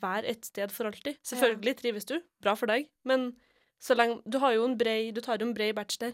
[0.00, 1.16] være et sted for alltid.
[1.22, 3.34] Selvfølgelig trives du, bra for deg, men
[3.80, 6.12] så lenge Du har jo en brei, du tar jo en brei bachelor,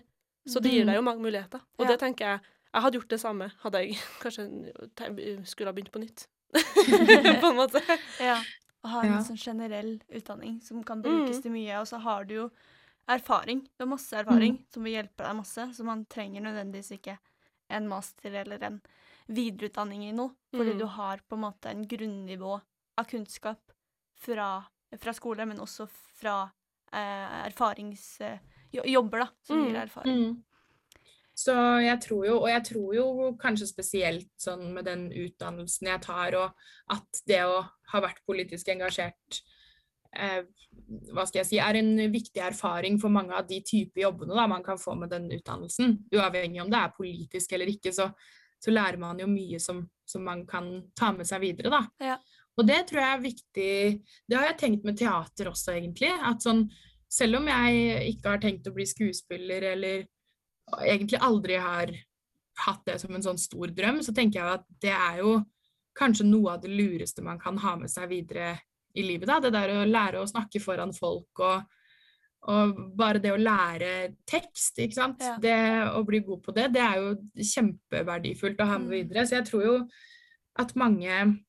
[0.49, 0.87] så det gir Mm.
[0.87, 1.61] deg jo mange muligheter.
[1.79, 1.93] Og Ja.
[1.93, 2.41] det tenker jeg
[2.73, 6.27] Jeg hadde gjort det samme hadde jeg kanskje skulle ha begynt på nytt.
[7.43, 7.81] på en måte.
[8.21, 8.41] Ja.
[8.85, 9.19] Å ha en Ja.
[9.19, 11.43] sånn generell utdanning som kan brukes Mm.
[11.43, 11.81] til mye.
[11.81, 12.51] Og så har du jo
[13.11, 13.63] erfaring.
[13.77, 14.65] Du har masse erfaring Mm.
[14.73, 15.67] som vil hjelpe deg masse.
[15.77, 17.19] Så man trenger nødvendigvis ikke
[17.71, 18.81] en master eller en
[19.29, 20.35] videreutdanning i noe.
[20.53, 20.79] Fordi Mm.
[20.79, 22.61] du har på en måte en grunnivå
[22.99, 23.61] av kunnskap
[24.17, 24.65] fra,
[24.99, 25.89] fra skole, men også
[26.21, 26.51] fra
[26.93, 29.67] eh, erfaringsjobber, da, som Mm.
[29.69, 30.17] gir erfaring.
[30.31, 30.45] Mm.
[31.37, 31.53] Så
[31.83, 36.35] jeg tror jo, og jeg tror jo kanskje spesielt sånn med den utdannelsen jeg tar,
[36.35, 36.53] og
[36.91, 39.50] at det å ha vært politisk engasjert eh,
[40.11, 44.47] hva skal jeg si, er en viktig erfaring for mange av de typer jobbene da,
[44.51, 45.97] man kan få med den utdannelsen.
[46.15, 48.09] Uavhengig om det er politisk eller ikke, så,
[48.59, 51.71] så lærer man jo mye som, som man kan ta med seg videre.
[51.71, 52.11] Da.
[52.13, 52.19] Ja.
[52.59, 53.73] Og det tror jeg er viktig
[54.29, 56.11] Det har jeg tenkt med teater også, egentlig.
[56.11, 56.67] At sånn,
[57.11, 60.09] selv om jeg ikke har tenkt å bli skuespiller eller
[60.83, 61.95] egentlig aldri har
[62.67, 65.39] hatt det som en sånn stor drøm, så tenker jeg at det er jo
[65.97, 68.53] kanskje noe av det lureste man kan ha med seg videre
[68.95, 69.29] i livet.
[69.29, 69.41] Da.
[69.41, 71.77] Det der å lære å snakke foran folk og,
[72.51, 75.21] og bare det å lære tekst, ikke sant.
[75.23, 75.37] Ja.
[75.41, 75.59] Det
[75.93, 78.97] å bli god på det, det er jo kjempeverdifullt å ha med Mm.
[78.97, 79.27] videre.
[79.27, 79.77] Så jeg tror jo
[80.59, 81.41] at mange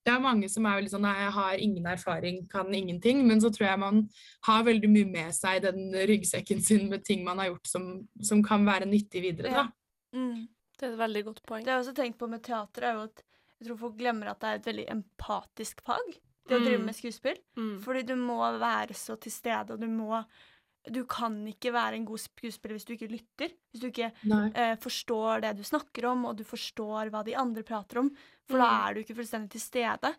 [0.00, 3.26] det er mange som er veldig sånn Nei, jeg har ingen erfaring, kan ingenting.
[3.28, 3.98] Men så tror jeg man
[4.46, 8.08] har veldig mye med seg i den ryggsekken sin med ting man har gjort som,
[8.22, 9.66] som kan være nyttig videre, da.
[10.16, 10.48] Mm.
[10.80, 11.64] Det er et veldig godt poeng.
[11.66, 13.22] Det jeg også tenkt på med teater, er jo at
[13.60, 16.14] jeg tror folk glemmer at det er et veldig empatisk fag.
[16.50, 16.86] Det å drive Mm.
[16.90, 17.38] med skuespill.
[17.56, 17.74] Mm.
[17.84, 20.24] Fordi du må være så til stede, og du må
[20.90, 23.50] Du kan ikke være en god skuespiller hvis du ikke lytter.
[23.70, 24.06] Hvis du ikke
[24.56, 28.08] eh, forstår det du snakker om, og du forstår hva de andre prater om.
[28.48, 28.88] For da Mm.
[28.88, 30.14] er du ikke fullstendig til stede.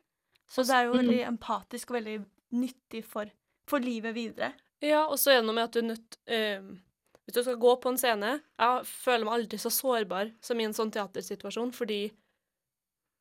[0.48, 1.00] Så det er jo Mm.
[1.02, 3.26] veldig empatisk og veldig nyttig for,
[3.66, 4.54] for livet videre.
[4.84, 6.62] Ja, og så er det noe med at du er nødt eh,
[7.26, 10.64] Hvis du skal gå på en scene Jeg føler meg aldri så sårbar som i
[10.64, 12.12] en sånn teatersituasjon, fordi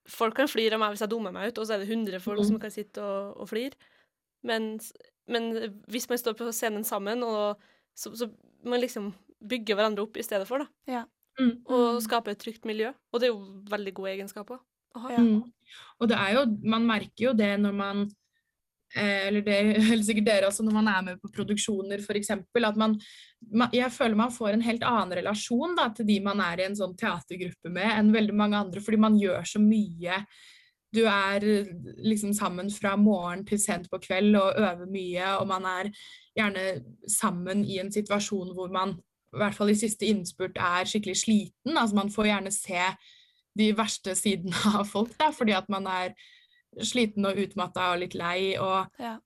[0.09, 2.21] folk kan flire av meg hvis jeg dummer meg ut, og så er det 100
[2.21, 2.47] folk Mm.
[2.47, 3.73] som kan sitte og, og flire.
[4.43, 4.79] Men,
[5.29, 5.51] men
[5.89, 7.59] hvis man står på scenen sammen, og
[7.95, 8.31] så, så
[8.65, 10.67] man liksom bygger hverandre opp i stedet for, da,
[11.41, 11.63] Mm.
[11.67, 12.93] og skaper et trygt miljø.
[13.13, 14.59] Og det er jo veldig gode egenskaper.
[14.97, 15.09] Aha.
[15.15, 15.19] Ja.
[15.23, 15.53] Mm.
[16.01, 18.11] Og det er jo, man merker jo det når man
[18.97, 19.57] eller det
[19.93, 22.33] eller sikkert dere også, når man er med på produksjoner f.eks.
[22.35, 22.97] At man,
[23.53, 26.67] man Jeg føler man får en helt annen relasjon da, til de man er i
[26.69, 30.25] en sånn teatergruppe med, enn veldig mange andre, fordi man gjør så mye.
[30.91, 31.71] Du er eh,
[32.03, 35.93] liksom sammen fra morgen til sent på kveld og øver mye, og man er
[36.37, 36.67] gjerne
[37.11, 38.99] sammen i en situasjon hvor man
[39.31, 41.77] i hvert fall i siste innspurt er skikkelig sliten.
[41.77, 42.83] altså Man får gjerne se
[43.59, 46.15] de verste sidene av folk, da, fordi at man er
[46.79, 49.19] sliten og utmatta og litt lei, og Ja.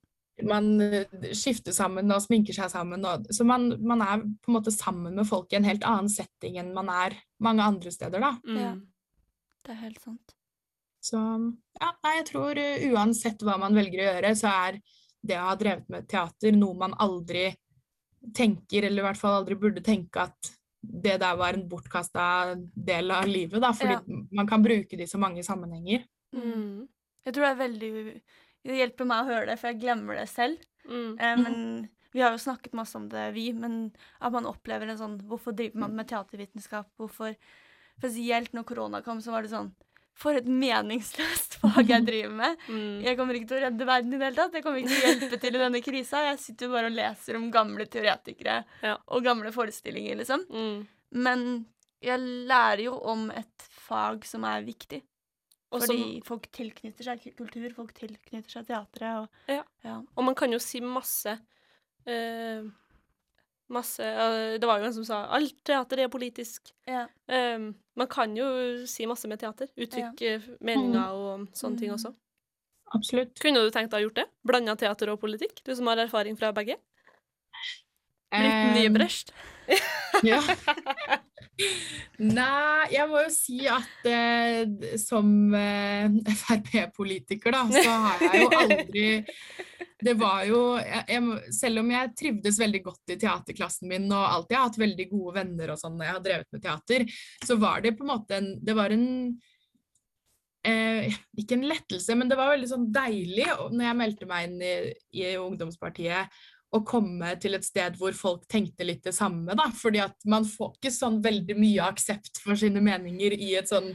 [0.42, 3.04] man eh, skifter sammen og sminker seg sammen.
[3.04, 6.08] Og, så man, man er på en måte sammen med folk i en helt annen
[6.08, 8.34] setting enn man er mange andre steder, da.
[8.46, 8.72] Ja.
[8.74, 8.86] Mm.
[9.64, 10.34] Det er helt sant.
[11.04, 14.80] Så ja, nei, jeg tror eh, uansett hva man velger å gjøre, så er
[15.24, 17.50] det å ha drevet med teater noe man aldri
[18.36, 20.52] tenker, eller i hvert fall aldri burde tenke at
[20.84, 22.24] det der var en bortkasta
[22.56, 26.04] del av livet, da, fordi man kan bruke det i så mange sammenhenger.
[26.36, 26.84] Mm.
[27.24, 27.90] Jeg tror det er veldig
[28.64, 30.60] Det hjelper meg å høre det, for jeg glemmer det selv.
[30.88, 31.18] Mm.
[31.18, 31.56] Eh, men
[32.14, 35.56] vi har jo snakket masse om det, vi, men at man opplever en sånn Hvorfor
[35.56, 36.90] driver man med teatervitenskap?
[37.00, 37.34] Hvorfor
[37.94, 39.68] Spesielt når korona kom, så var det sånn
[40.18, 42.64] For et meningsløst fag jeg driver med.
[42.68, 43.00] Mm.
[43.04, 44.54] Jeg kommer ikke til å redde verden i det hele tatt.
[44.58, 46.20] Jeg kommer ikke til å hjelpe til i denne krisa.
[46.28, 48.96] Jeg sitter jo bare og leser om gamle teoretikere Ja.
[49.10, 50.44] og gamle forestillinger, liksom.
[50.50, 50.84] Mm.
[51.24, 51.42] Men
[52.04, 52.20] jeg
[52.50, 55.00] lærer jo om et fag som er viktig.
[55.74, 59.22] Og som- Fordi folk tilknytter seg kultur, folk tilknytter seg teatret.
[59.24, 59.62] Og, Ja.
[59.84, 59.96] ja.
[60.16, 61.34] Og man kan jo si masse
[62.06, 62.70] uh,
[63.72, 66.72] Masse uh, Det var jo en som sa 'alt teater er politisk'.
[66.86, 67.06] Ja.
[67.28, 69.68] Um, man kan jo si masse med teater.
[69.76, 71.94] Uttrykke meninger og sånne ting Mm.
[71.96, 72.14] også.
[72.94, 73.40] Absolutt.
[73.40, 74.26] Kunne du tenkt deg å gjort det?
[74.46, 75.64] Blanda teater og politikk?
[75.64, 76.76] Du som har erfaring fra begge?
[78.32, 79.32] Litt Eh, nybrøst.
[80.22, 80.40] Ja.
[81.54, 84.64] Nei, jeg må jo si at eh,
[84.98, 89.04] som eh, Frp-politiker, da, så har jeg jo aldri
[90.04, 94.24] Det var jo jeg, jeg, Selv om jeg trivdes veldig godt i teaterklassen min og
[94.24, 97.06] alltid har hatt veldig gode venner og sånn når jeg har drevet med teater,
[97.46, 99.06] så var det på en måte en Det var en
[100.66, 104.58] eh, Ikke en lettelse, men det var veldig sånn deilig når jeg meldte meg inn
[104.58, 104.74] i,
[105.22, 106.42] i ungdomspartiet
[106.74, 109.68] å komme til et sted hvor folk tenkte litt det samme, da.
[109.74, 113.92] Fordi at man får ikke sånn veldig mye aksept for sine meninger i et sånn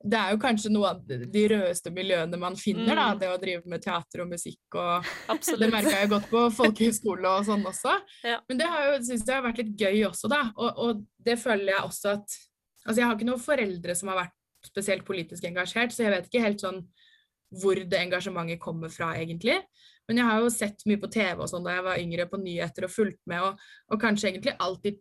[0.00, 3.10] Det er jo kanskje noe av de rødeste miljøene man finner, da.
[3.12, 3.18] Mm.
[3.20, 5.60] Det å drive med teater og musikk og Absolutt.
[5.66, 7.96] Det merka jeg godt på folkehøyskole og sånn også.
[8.24, 8.38] Ja.
[8.48, 10.46] Men det har jo, synes jeg har vært litt gøy også, da.
[10.56, 12.38] Og, og det føler jeg også at
[12.80, 16.28] Altså, jeg har ikke noen foreldre som har vært spesielt politisk engasjert, så jeg vet
[16.30, 16.78] ikke helt sånn
[17.50, 19.58] hvor det engasjementet kommer fra, egentlig.
[20.08, 22.40] Men jeg har jo sett mye på TV og sånn da jeg var yngre, på
[22.42, 25.00] nyheter og fulgt med, og, og kanskje egentlig alltid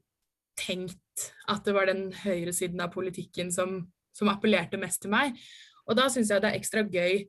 [0.59, 3.81] tenkt at det var den høyresiden av politikken som,
[4.15, 5.37] som appellerte mest til meg.
[5.89, 7.23] Og da syns jeg det er ekstra gøy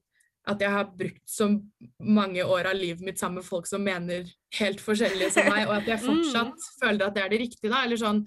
[0.48, 1.46] at jeg har brukt så
[2.00, 5.76] mange år av livet mitt sammen med folk som mener helt forskjellig som meg, og
[5.76, 7.84] at jeg fortsatt føler at det er det riktige, da.
[7.84, 8.22] Eller sånn,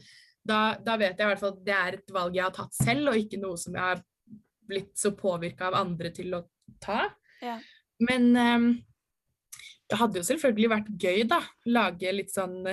[0.46, 2.78] da, da vet jeg i hvert fall at det er et valg jeg har tatt
[2.78, 4.04] selv, og ikke noe som jeg har
[4.70, 6.44] blitt så påvirka av andre til å
[6.84, 7.08] ta.
[7.44, 7.58] Ja.
[8.04, 8.68] Men um,
[9.90, 11.42] det hadde jo selvfølgelig vært gøy, da.
[11.70, 12.64] Lage litt sånn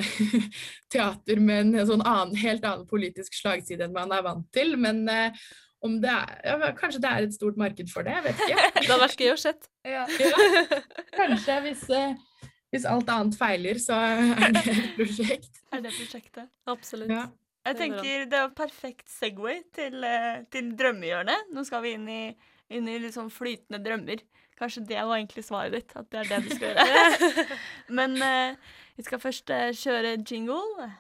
[0.93, 4.77] teater med en sånn annen, helt annen politisk slagside enn man er vant til.
[4.81, 5.45] Men uh,
[5.85, 8.71] om det er ja, Kanskje det er et stort marked for det, jeg vet ikke.
[8.81, 9.71] Det hadde vært gøy å sett.
[9.89, 10.07] Ja.
[10.21, 10.81] Ja,
[11.17, 15.63] kanskje hvis, uh, hvis alt annet feiler, så er det et prosjekt.
[15.75, 16.51] Er det prosjektet?
[16.71, 17.13] Absolutt.
[17.13, 17.27] Ja.
[17.67, 21.51] Jeg er tenker det er perfekt Segway til, eh, til drømmehjørnet.
[21.53, 22.23] Nå skal vi inn i,
[22.71, 24.23] inn i litt sånn flytende drømmer.
[24.61, 27.59] Kanskje det var egentlig svaret ditt, at det er det du skal gjøre.
[27.99, 30.91] Men eh, vi skal først eh, kjøre jingle.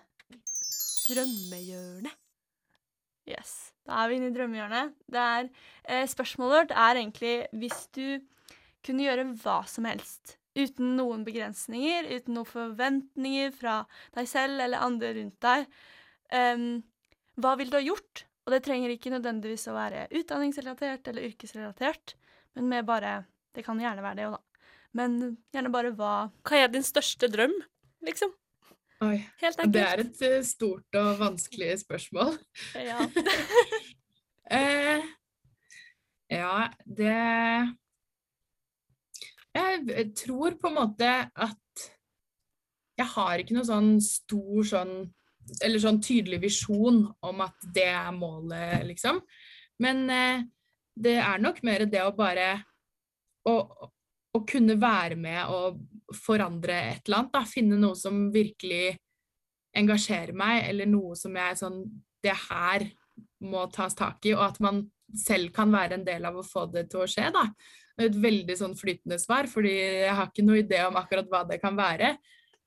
[1.10, 2.16] Drømmehjørnet.
[3.28, 3.52] Yes.
[3.86, 4.94] Da er vi inne i drømmehjørnet.
[5.12, 5.50] Det er,
[5.84, 8.06] eh, spørsmålet vårt er egentlig hvis du
[8.86, 10.38] kunne gjøre hva som helst.
[10.56, 13.82] Uten noen begrensninger, uten noen forventninger fra
[14.16, 15.68] deg selv eller andre rundt deg.
[16.32, 16.82] um,
[17.40, 18.24] hva ville du ha gjort?
[18.50, 22.16] Og det trenger ikke nødvendigvis å være utdanningsrelatert eller yrkesrelatert,
[22.58, 23.20] men med bare
[23.54, 24.66] Det kan gjerne være det òg, da.
[24.98, 25.14] Men
[25.54, 27.54] gjerne bare hva Hva er din største drøm,
[28.02, 28.32] liksom?
[29.06, 29.72] Oi, Helt enkelt.
[29.72, 32.36] det er et eh, stort og vanskelig spørsmål.
[32.74, 32.98] Ja.
[34.50, 35.04] Eh,
[36.26, 37.12] ja, det
[39.54, 41.84] Jeg tror på en måte at
[42.98, 44.96] jeg har ikke noe sånn stor sånn
[45.64, 49.20] Eller sånn tydelig visjon om at det er målet, liksom.
[49.82, 50.42] Men eh,
[51.00, 52.52] det er nok mer det å bare
[53.48, 53.54] å,
[54.36, 55.80] å kunne være med og
[56.16, 57.34] forandre et eller annet.
[57.34, 57.44] Da.
[57.48, 58.96] Finne noe som virkelig
[59.76, 61.82] engasjerer meg, eller noe som jeg sånn
[62.20, 62.82] Det her
[63.48, 64.82] må tas tak i, og at man
[65.16, 67.30] selv kan være en del av å få det til å skje.
[67.32, 67.46] Da.
[67.96, 71.30] Det er et veldig sånn flytende svar, fordi jeg har ikke noe idé om akkurat
[71.32, 72.12] hva det kan være.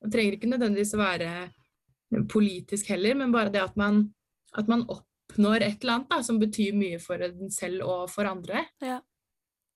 [0.02, 1.30] Det trenger ikke nødvendigvis å være
[2.30, 4.06] politisk heller, men bare det at man,
[4.58, 8.30] at man oppnår et eller annet da, som betyr mye for en selv og for
[8.30, 8.66] andre.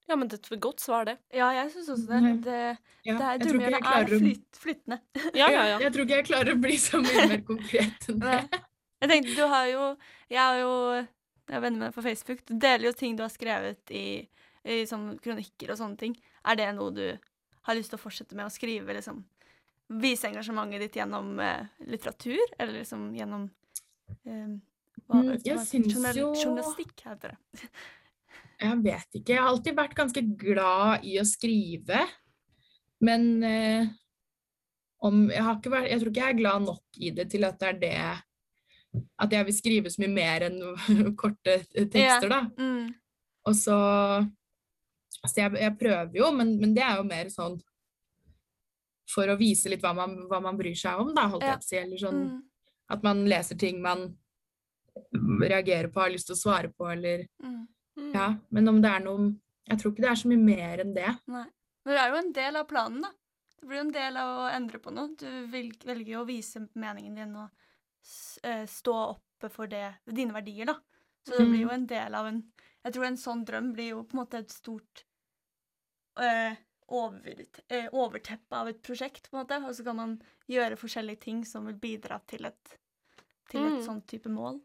[0.08, 1.18] Ja, men det er et godt svar, det.
[1.36, 2.34] ja, jeg syns også det.
[2.46, 2.60] Det,
[3.08, 5.02] Ja, det er jeg er flyt, flytende.
[5.36, 5.78] Ja, ja, ja.
[5.84, 8.40] Jeg tror ikke jeg klarer å bli så mye mer konkret enn det.
[8.48, 8.64] Nei.
[8.98, 9.82] Jeg tenkte, du har jo
[10.32, 10.72] Jeg er jo
[11.48, 12.40] jeg er venner med deg på Facebook.
[12.44, 14.06] Du deler jo ting du har skrevet i,
[14.68, 16.16] i sånn kronikker og sånne ting.
[16.44, 17.06] Er det noe du
[17.68, 18.96] har lyst til å fortsette med å skrive?
[18.98, 19.22] liksom
[19.90, 22.42] Vise engasjementet ditt gjennom eh, litteratur?
[22.60, 23.46] Eller liksom gjennom
[24.26, 24.58] eh,
[25.08, 27.62] hva, Mm, jeg syns jo- Journalistikk, heter det.
[28.60, 29.36] Jeg vet ikke.
[29.36, 32.00] Jeg har alltid vært ganske glad i å skrive.
[33.06, 33.86] Men eh,
[35.06, 37.46] om jeg, har ikke vært, jeg tror ikke jeg er glad nok i det til
[37.46, 40.58] at det er det At jeg vil skrive så mye mer enn
[41.22, 42.40] korte tekster, da.
[42.58, 42.90] Mm.
[43.46, 43.78] Og så
[45.22, 47.56] Altså, jeg, jeg prøver jo, men, men det er jo mer sånn
[49.08, 51.66] for å vise litt hva man, hva man bryr seg om, da, holdt jeg på
[51.66, 51.78] å si.
[51.78, 52.42] Eller sånn Mm.
[52.90, 54.18] at man leser ting man
[55.42, 57.68] reagerer på, har lyst til å svare på, eller Mm.
[57.98, 58.14] Mm.
[58.14, 59.36] Ja, men om det er noe
[59.70, 61.10] Jeg tror ikke det er så mye mer enn det.
[61.28, 61.46] Nei.
[61.86, 63.10] Men det er jo en del av planen, da.
[63.60, 65.16] Det blir jo en del av å endre på noe.
[65.18, 67.50] Du velger jo å vise meningen din og
[68.44, 70.78] eh, stå oppe for det, dine verdier, da.
[71.28, 72.44] Så det blir jo en del av en
[72.86, 75.04] Jeg tror en sånn drøm blir jo på en måte et stort
[76.18, 76.56] eh,
[76.90, 77.34] over,
[77.70, 79.60] eh, overteppe av et prosjekt, på en måte.
[79.68, 82.78] Og så kan man gjøre forskjellige ting som vil bidra til et,
[83.50, 83.84] til et Mm.
[83.86, 84.62] sånt type mål.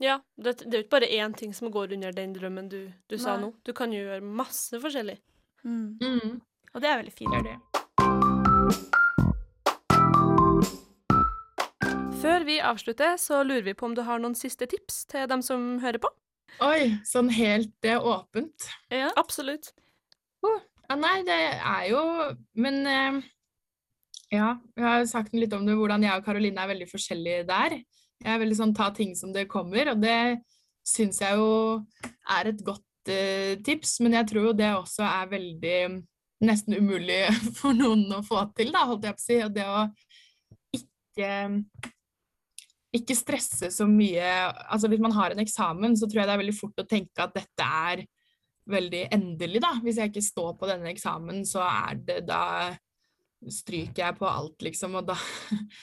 [0.00, 2.92] Ja, det, det er jo ikke bare én ting som går under den drømmen du,
[3.08, 3.52] du sa nå.
[3.64, 5.18] Du kan jo gjøre masse forskjellig.
[5.64, 5.98] Mm.
[6.02, 6.40] Mm,
[6.74, 7.30] Og det er veldig fint.
[7.30, 7.60] det er det.
[12.24, 15.42] Før vi avslutter, så lurer vi på om du har noen siste tips til dem
[15.44, 16.08] som hører på?
[16.64, 18.68] Oi, sånn helt Det er åpent.
[18.90, 19.10] Ja.
[19.20, 19.72] Absolutt.
[20.84, 22.00] Ja, nei, det er jo
[22.60, 23.20] Men eh,
[24.34, 27.76] ja, jeg har sagt litt om det, hvordan jeg og Karoline er veldig forskjellige der.
[28.24, 30.40] Jeg er veldig sånn ta ting som det kommer, og det
[30.84, 31.84] syns jeg jo
[32.34, 33.98] er et godt eh, tips.
[34.02, 35.78] Men jeg tror jo det også er veldig
[36.44, 37.20] nesten umulig
[37.60, 39.38] for noen å få til, da, holdt jeg på å si.
[39.44, 39.84] Og det å
[40.80, 41.30] ikke
[42.94, 44.22] ikke stresse så mye
[44.70, 47.22] Altså hvis man har en eksamen, så tror jeg det er veldig fort å tenke
[47.24, 48.04] at dette er
[48.70, 49.74] veldig endelig, da.
[49.84, 52.72] Hvis jeg ikke står på denne eksamen, så er det da
[53.50, 55.18] stryker jeg på alt, liksom, og da,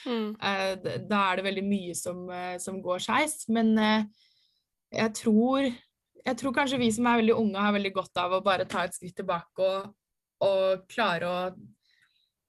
[0.02, 0.34] Mm.
[0.48, 0.72] eh,
[1.06, 3.44] da er det veldig mye som, eh, som går skeis.
[3.48, 4.04] Men eh,
[4.92, 5.70] jeg tror
[6.22, 8.84] jeg tror kanskje vi som er veldig unge, har veldig godt av å bare ta
[8.86, 9.88] et skritt tilbake og,
[10.46, 11.38] og klare å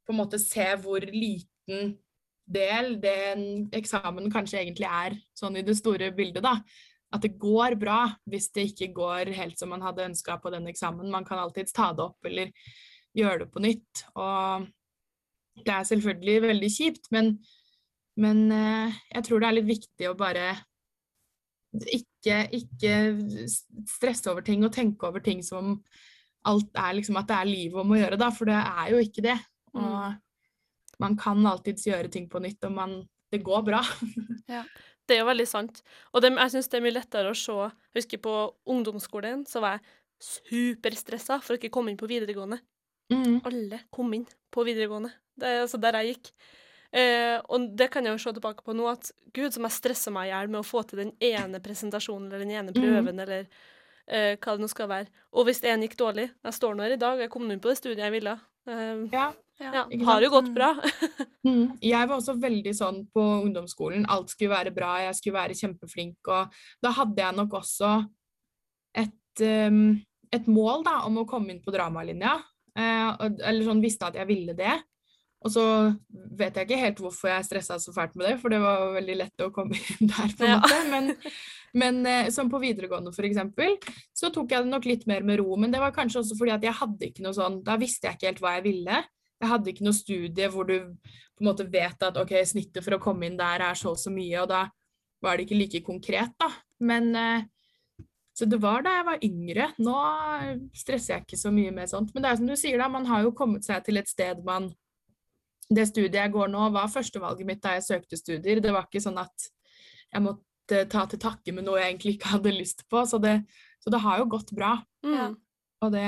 [0.03, 1.95] på en måte se hvor liten
[2.43, 6.57] del den eksamen kanskje egentlig er, sånn i det store bildet, da.
[7.13, 7.99] At det går bra
[8.29, 11.11] hvis det ikke går helt som man hadde ønska på den eksamen.
[11.13, 12.49] Man kan alltids ta det opp eller
[13.13, 14.05] gjøre det på nytt.
[14.17, 14.67] Og
[15.61, 17.35] det er selvfølgelig veldig kjipt, men,
[18.17, 20.47] men eh, jeg tror det er litt viktig å bare
[21.73, 22.95] ikke, ikke
[23.89, 25.77] stresse over ting og tenke over ting som
[26.49, 29.01] alt er liksom at det er livet om å gjøre, da, for det er jo
[29.01, 29.37] ikke det.
[29.79, 32.97] Og man kan alltids gjøre ting på nytt, og man,
[33.31, 33.81] det går bra.
[35.07, 35.81] Det er jo veldig sant.
[36.13, 38.35] Og det, jeg syns det er mye lettere å se Jeg husker på
[38.71, 39.83] ungdomsskolen så var jeg
[40.23, 42.61] superstressa for å ikke komme inn på videregående.
[43.11, 43.41] Mm.
[43.45, 45.11] Alle kom inn på videregående.
[45.35, 46.31] Det er altså der jeg gikk.
[46.93, 50.13] Eh, og det kan jeg jo se tilbake på nå, at gud, som jeg stressa
[50.13, 53.23] meg i hjel med å få til den ene presentasjonen eller den ene prøven prøven
[53.25, 53.47] eller
[54.05, 55.09] eh, hva det nå skal være.
[55.33, 57.71] Og hvis én gikk dårlig Jeg står nå her i dag, jeg kom inn på
[57.71, 58.37] det studiet jeg ville.
[58.69, 59.31] Eh, Ja.
[59.63, 60.71] Ja, ikke har jo gått bra.
[61.43, 61.77] Mm.
[61.83, 64.05] Jeg var også veldig sånn på ungdomsskolen.
[64.11, 66.31] Alt skulle være bra, jeg skulle være kjempeflink.
[66.31, 67.91] Og da hadde jeg nok også
[69.03, 69.83] et, um,
[70.33, 72.37] et mål da, om å komme inn på dramalinja.
[72.73, 73.11] Uh,
[73.43, 74.77] eller sånn visste at jeg ville det.
[75.43, 75.63] Og så
[76.39, 79.15] vet jeg ikke helt hvorfor jeg stressa så fælt med det, for det var veldig
[79.19, 80.59] lett å komme inn der, på en Ja.
[80.61, 80.77] måte.
[80.93, 81.09] Men,
[81.83, 83.75] men eh, som på videregående, for eksempel,
[84.15, 85.57] så tok jeg det nok litt mer med ro.
[85.59, 88.19] Men det var kanskje også fordi at jeg hadde ikke noe sånn Da visste jeg
[88.19, 89.01] ikke helt hva jeg ville.
[89.41, 92.95] Jeg hadde ikke noe studie hvor du på en måte vet at ok, snittet for
[92.95, 94.67] å komme inn der er så og så mye, og da
[95.23, 96.49] var det ikke like konkret, da.
[96.83, 97.43] Men eh,
[98.35, 99.65] Så det var da jeg var yngre.
[99.77, 99.93] Nå
[100.73, 102.09] stresser jeg ikke så mye med sånt.
[102.15, 104.41] Men det er som du sier, da, man har jo kommet seg til et sted
[104.45, 104.71] man
[105.69, 108.59] Det studiet jeg går nå, var førstevalget mitt da jeg søkte studier.
[108.59, 109.45] Det var ikke sånn at
[110.13, 113.05] jeg måtte ta til takke med noe jeg egentlig ikke hadde lyst på.
[113.07, 113.37] Så det,
[113.79, 114.75] så det har jo gått bra.
[115.05, 115.37] Mm.
[115.81, 116.07] Og det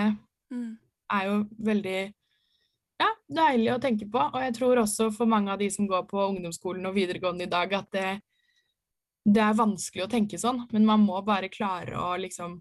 [0.51, 0.77] Mm.
[1.11, 2.13] er jo veldig
[3.01, 3.09] ja,
[3.41, 4.21] deilig å tenke på.
[4.21, 7.51] Og jeg tror også for mange av de som går på ungdomsskolen og videregående i
[7.51, 8.09] dag, at det,
[9.25, 10.63] det er vanskelig å tenke sånn.
[10.73, 12.59] Men man må bare klare å liksom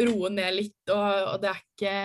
[0.00, 1.96] roe ned litt, og, og det er ikke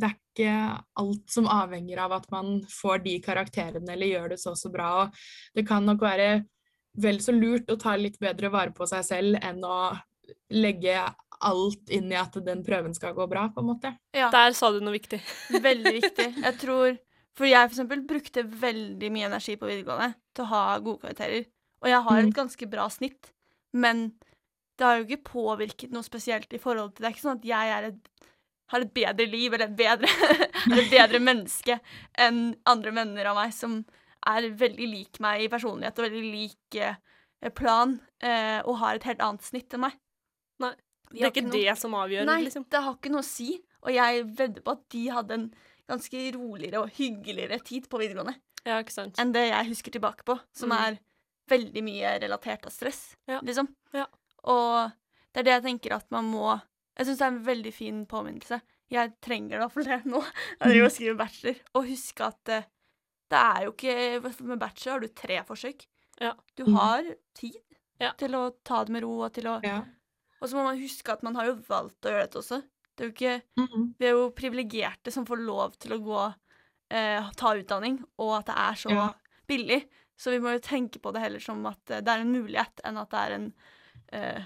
[0.00, 0.54] det er ikke
[1.00, 4.90] alt som avhenger av at man får de karakterene eller gjør det så så bra.
[5.02, 6.30] Og det kan nok være
[7.00, 9.92] vel så lurt å ta litt bedre vare på seg selv enn å
[10.54, 10.96] legge
[11.40, 13.94] alt inn i at den prøven skal gå bra, på en måte.
[14.16, 15.20] Ja, Der sa du noe viktig.
[15.68, 16.26] veldig viktig.
[16.42, 16.98] Jeg tror
[17.38, 21.44] For jeg for eksempel brukte veldig mye energi på videregående til å ha gode karakterer.
[21.80, 22.28] Og jeg har Mm.
[22.28, 23.30] et ganske bra snitt,
[23.72, 24.12] men
[24.76, 27.46] det har jo ikke påvirket noe spesielt i forhold til Det er ikke sånn at
[27.48, 28.00] jeg er et,
[28.72, 30.08] har et bedre liv eller et bedre,
[30.80, 31.78] et bedre menneske
[32.18, 33.84] enn andre venner av meg som
[34.26, 36.96] er veldig lik meg i personlighet og veldig lik eh,
[37.56, 39.96] plan, eh, og har et helt annet snitt enn meg.
[41.12, 42.64] Det er ikke noe- det som avgjør, Nei, liksom.
[42.70, 43.60] det har ikke noe å si.
[43.82, 45.54] Og jeg vedder på at de hadde en
[45.88, 49.16] ganske roligere og hyggeligere tid på videregående Ja, ikke sant.
[49.18, 50.78] enn det jeg husker tilbake på, som Mm.
[50.78, 50.98] er
[51.48, 53.40] veldig mye relatert av stress, Ja.
[53.40, 53.74] liksom.
[53.92, 54.06] Ja.
[54.44, 54.92] Og
[55.34, 56.60] det er det jeg tenker at man må
[56.98, 58.60] Jeg syns det er en veldig fin påminnelse.
[58.90, 60.20] Jeg trenger det i hvert fall det nå.
[60.60, 61.56] Jeg driver og skriver bachelor.
[61.74, 62.62] Og husk at uh,
[63.30, 65.86] det er jo ikke Med bachelor har du tre forsøk.
[66.20, 66.34] Ja.
[66.56, 67.02] Du har
[67.34, 67.56] tid
[67.98, 68.12] Ja.
[68.12, 69.82] til å ta det med ro og til å Ja.
[70.40, 72.60] Og så må man huske at man har jo valgt å gjøre dette også.
[72.96, 73.94] Det er jo ikke Mhm.
[74.00, 76.34] vi er jo privilegerte som får lov til å gå
[76.90, 79.12] eh, ta utdanning, og at det er så Ja.
[79.48, 79.84] billig.
[80.18, 82.80] Så vi må jo tenke på det heller som at eh, det er en mulighet,
[82.84, 83.52] enn at det er en
[84.12, 84.42] eh,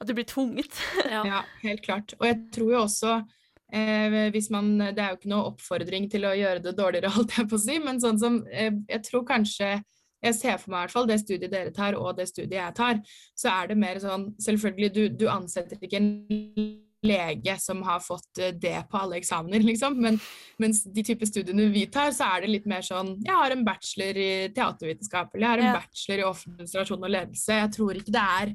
[0.00, 0.72] At du blir tvunget.
[1.10, 1.22] Ja.
[1.24, 2.14] Ja, helt klart.
[2.18, 3.28] Og jeg tror jo også
[3.74, 7.38] Eh, hvis man, det er jo ikke noe oppfordring til å gjøre det dårligere, holdt
[7.38, 9.82] jeg på å si, men sånn som eh, jeg tror kanskje
[10.22, 12.74] jeg ser for meg i hvert fall det studiet dere tar og det studiet jeg
[12.78, 13.00] tar,
[13.34, 18.38] så er det mer sånn Selvfølgelig, du, du ansetter ikke en lege som har fått
[18.38, 19.96] eh, det på alle eksamener, liksom.
[19.98, 20.20] Men
[20.62, 23.64] mens de type studiene vi tar, så er det litt mer sånn Jeg har en
[23.66, 25.80] bachelor i teatervitenskap, eller jeg har en Ja.
[25.80, 27.58] bachelor i offentlig administrasjon og ledelse.
[27.58, 28.54] Jeg tror ikke det er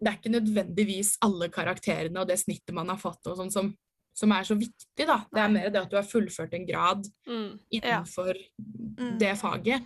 [0.00, 3.70] Det er ikke nødvendigvis alle karakterene og det snittet man har fått og sånn som,
[4.16, 5.18] som er så viktig, da.
[5.30, 7.58] Det er mer det at du har fullført en grad Mm.
[7.70, 8.34] innenfor
[8.98, 9.18] Mm.
[9.20, 9.84] det faget.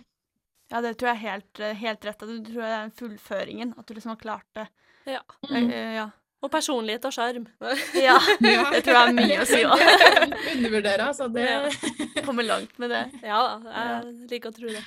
[0.73, 2.19] Ja, det tror jeg er helt, eh, helt rett.
[2.25, 4.67] Du tror det er fullføringen, at du liksom har klart det.
[5.05, 5.21] Ja.
[5.49, 6.09] Eh, eh, ja.
[6.43, 7.45] Og personlighet og sjarm.
[8.07, 8.17] ja.
[8.41, 9.81] Det tror jeg er mye å si òg.
[9.81, 11.29] Det Undervurdere, altså.
[11.33, 13.05] Det Kommer langt med det.
[13.25, 14.83] Ja da, jeg liker å tro det.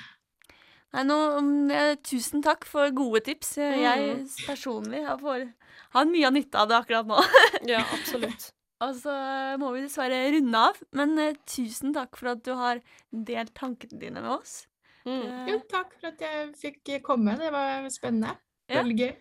[0.97, 1.73] Nei, nå, mm,
[2.07, 3.57] tusen takk for gode tips.
[3.61, 5.45] Eh, Jeg personlig har, for,
[5.97, 7.19] har mye av nytte av det akkurat nå.
[7.71, 8.51] Ja, absolutt.
[8.85, 9.13] Og så
[9.59, 11.19] må vi dessverre runde av, men
[11.51, 12.79] tusen takk for at du har
[13.11, 14.68] delt tankene dine med oss.
[15.09, 15.49] Mm.
[15.49, 17.35] Jo, takk for at jeg fikk komme.
[17.41, 18.35] Det var spennende.
[18.69, 18.83] Ja.
[18.83, 19.13] Veldig gøy.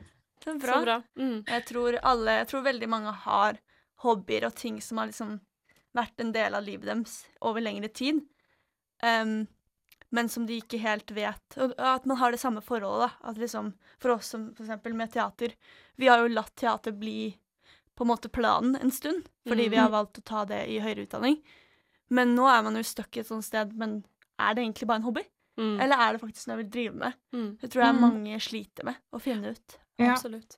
[0.44, 0.74] det er bra.
[0.74, 0.98] Så bra.
[1.18, 1.38] Mm.
[1.48, 3.60] Jeg tror alle, jeg tror veldig mange har
[4.04, 5.38] hobbyer og ting som har liksom
[5.98, 8.20] vært en del av livet deres over lengre tid,
[9.02, 9.48] um,
[10.14, 11.58] men som de ikke helt vet.
[11.58, 13.30] Og at man har det samme forholdet, da.
[13.32, 15.56] At liksom, for oss som eksempel med teater,
[15.98, 17.32] vi har jo latt teater bli
[17.98, 19.72] på en måte planen en stund, fordi Mm.
[19.72, 21.42] vi har valgt å ta det i høyere utdanning.
[22.10, 24.06] Men nå er man jo stuck i et sånt sted, men
[24.40, 25.24] er det egentlig bare en hobby?
[25.58, 25.80] Mm.
[25.82, 27.14] Eller er det faktisk noe jeg vil drive med?
[27.34, 27.58] Mm.
[27.62, 28.02] Det tror jeg Mm.
[28.02, 29.78] mange sliter med å finne ut.
[30.00, 30.58] Ja, Absolutt.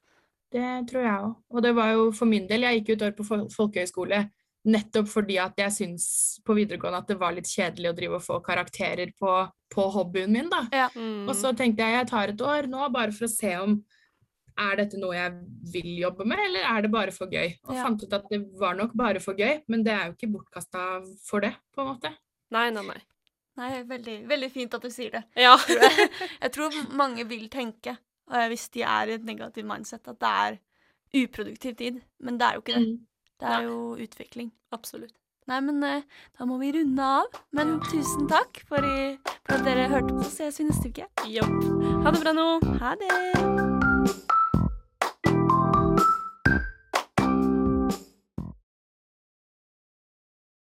[0.51, 1.35] det tror jeg òg.
[1.51, 4.29] Og det var jo for min del Jeg gikk jo et år på folkehøyskole
[4.67, 8.21] nettopp fordi at jeg syns på videregående at det var litt kjedelig å drive og
[8.25, 10.65] få karakterer på, på hobbyen min, da.
[10.95, 11.29] Mm.
[11.29, 13.81] Og så tenkte jeg jeg tar et år nå bare for å se om
[14.59, 15.31] er dette noe jeg
[15.71, 17.55] vil jobbe med, eller er det bare for gøy?
[17.63, 17.83] Og Ja.
[17.85, 21.05] fant ut at det var nok bare for gøy, men det er jo ikke bortkasta
[21.23, 22.11] for det, på en måte.
[22.51, 22.99] Nei, nei, nei.
[23.59, 25.23] Nei, veldig, veldig fint at du sier det.
[25.39, 25.57] Ja.
[25.67, 26.09] jeg.
[26.39, 27.97] jeg tror mange vil tenke,
[28.51, 30.59] hvis de er i et negativt mindset, at det er
[31.23, 32.01] uproduktiv tid.
[32.19, 32.87] Men det er jo ikke det.
[32.87, 32.99] Mm.
[33.39, 34.53] Det er jo utvikling.
[34.75, 35.15] Absolutt.
[35.49, 36.01] Nei, men eh,
[36.37, 37.39] da må vi runde av.
[37.57, 39.15] Men tusen takk for, i,
[39.47, 40.25] for at dere hørte på.
[40.27, 41.09] Så ses vi neste uke.
[41.25, 41.55] Jobb.
[42.03, 42.51] Ha det bra nå.
[42.83, 44.38] Ha det!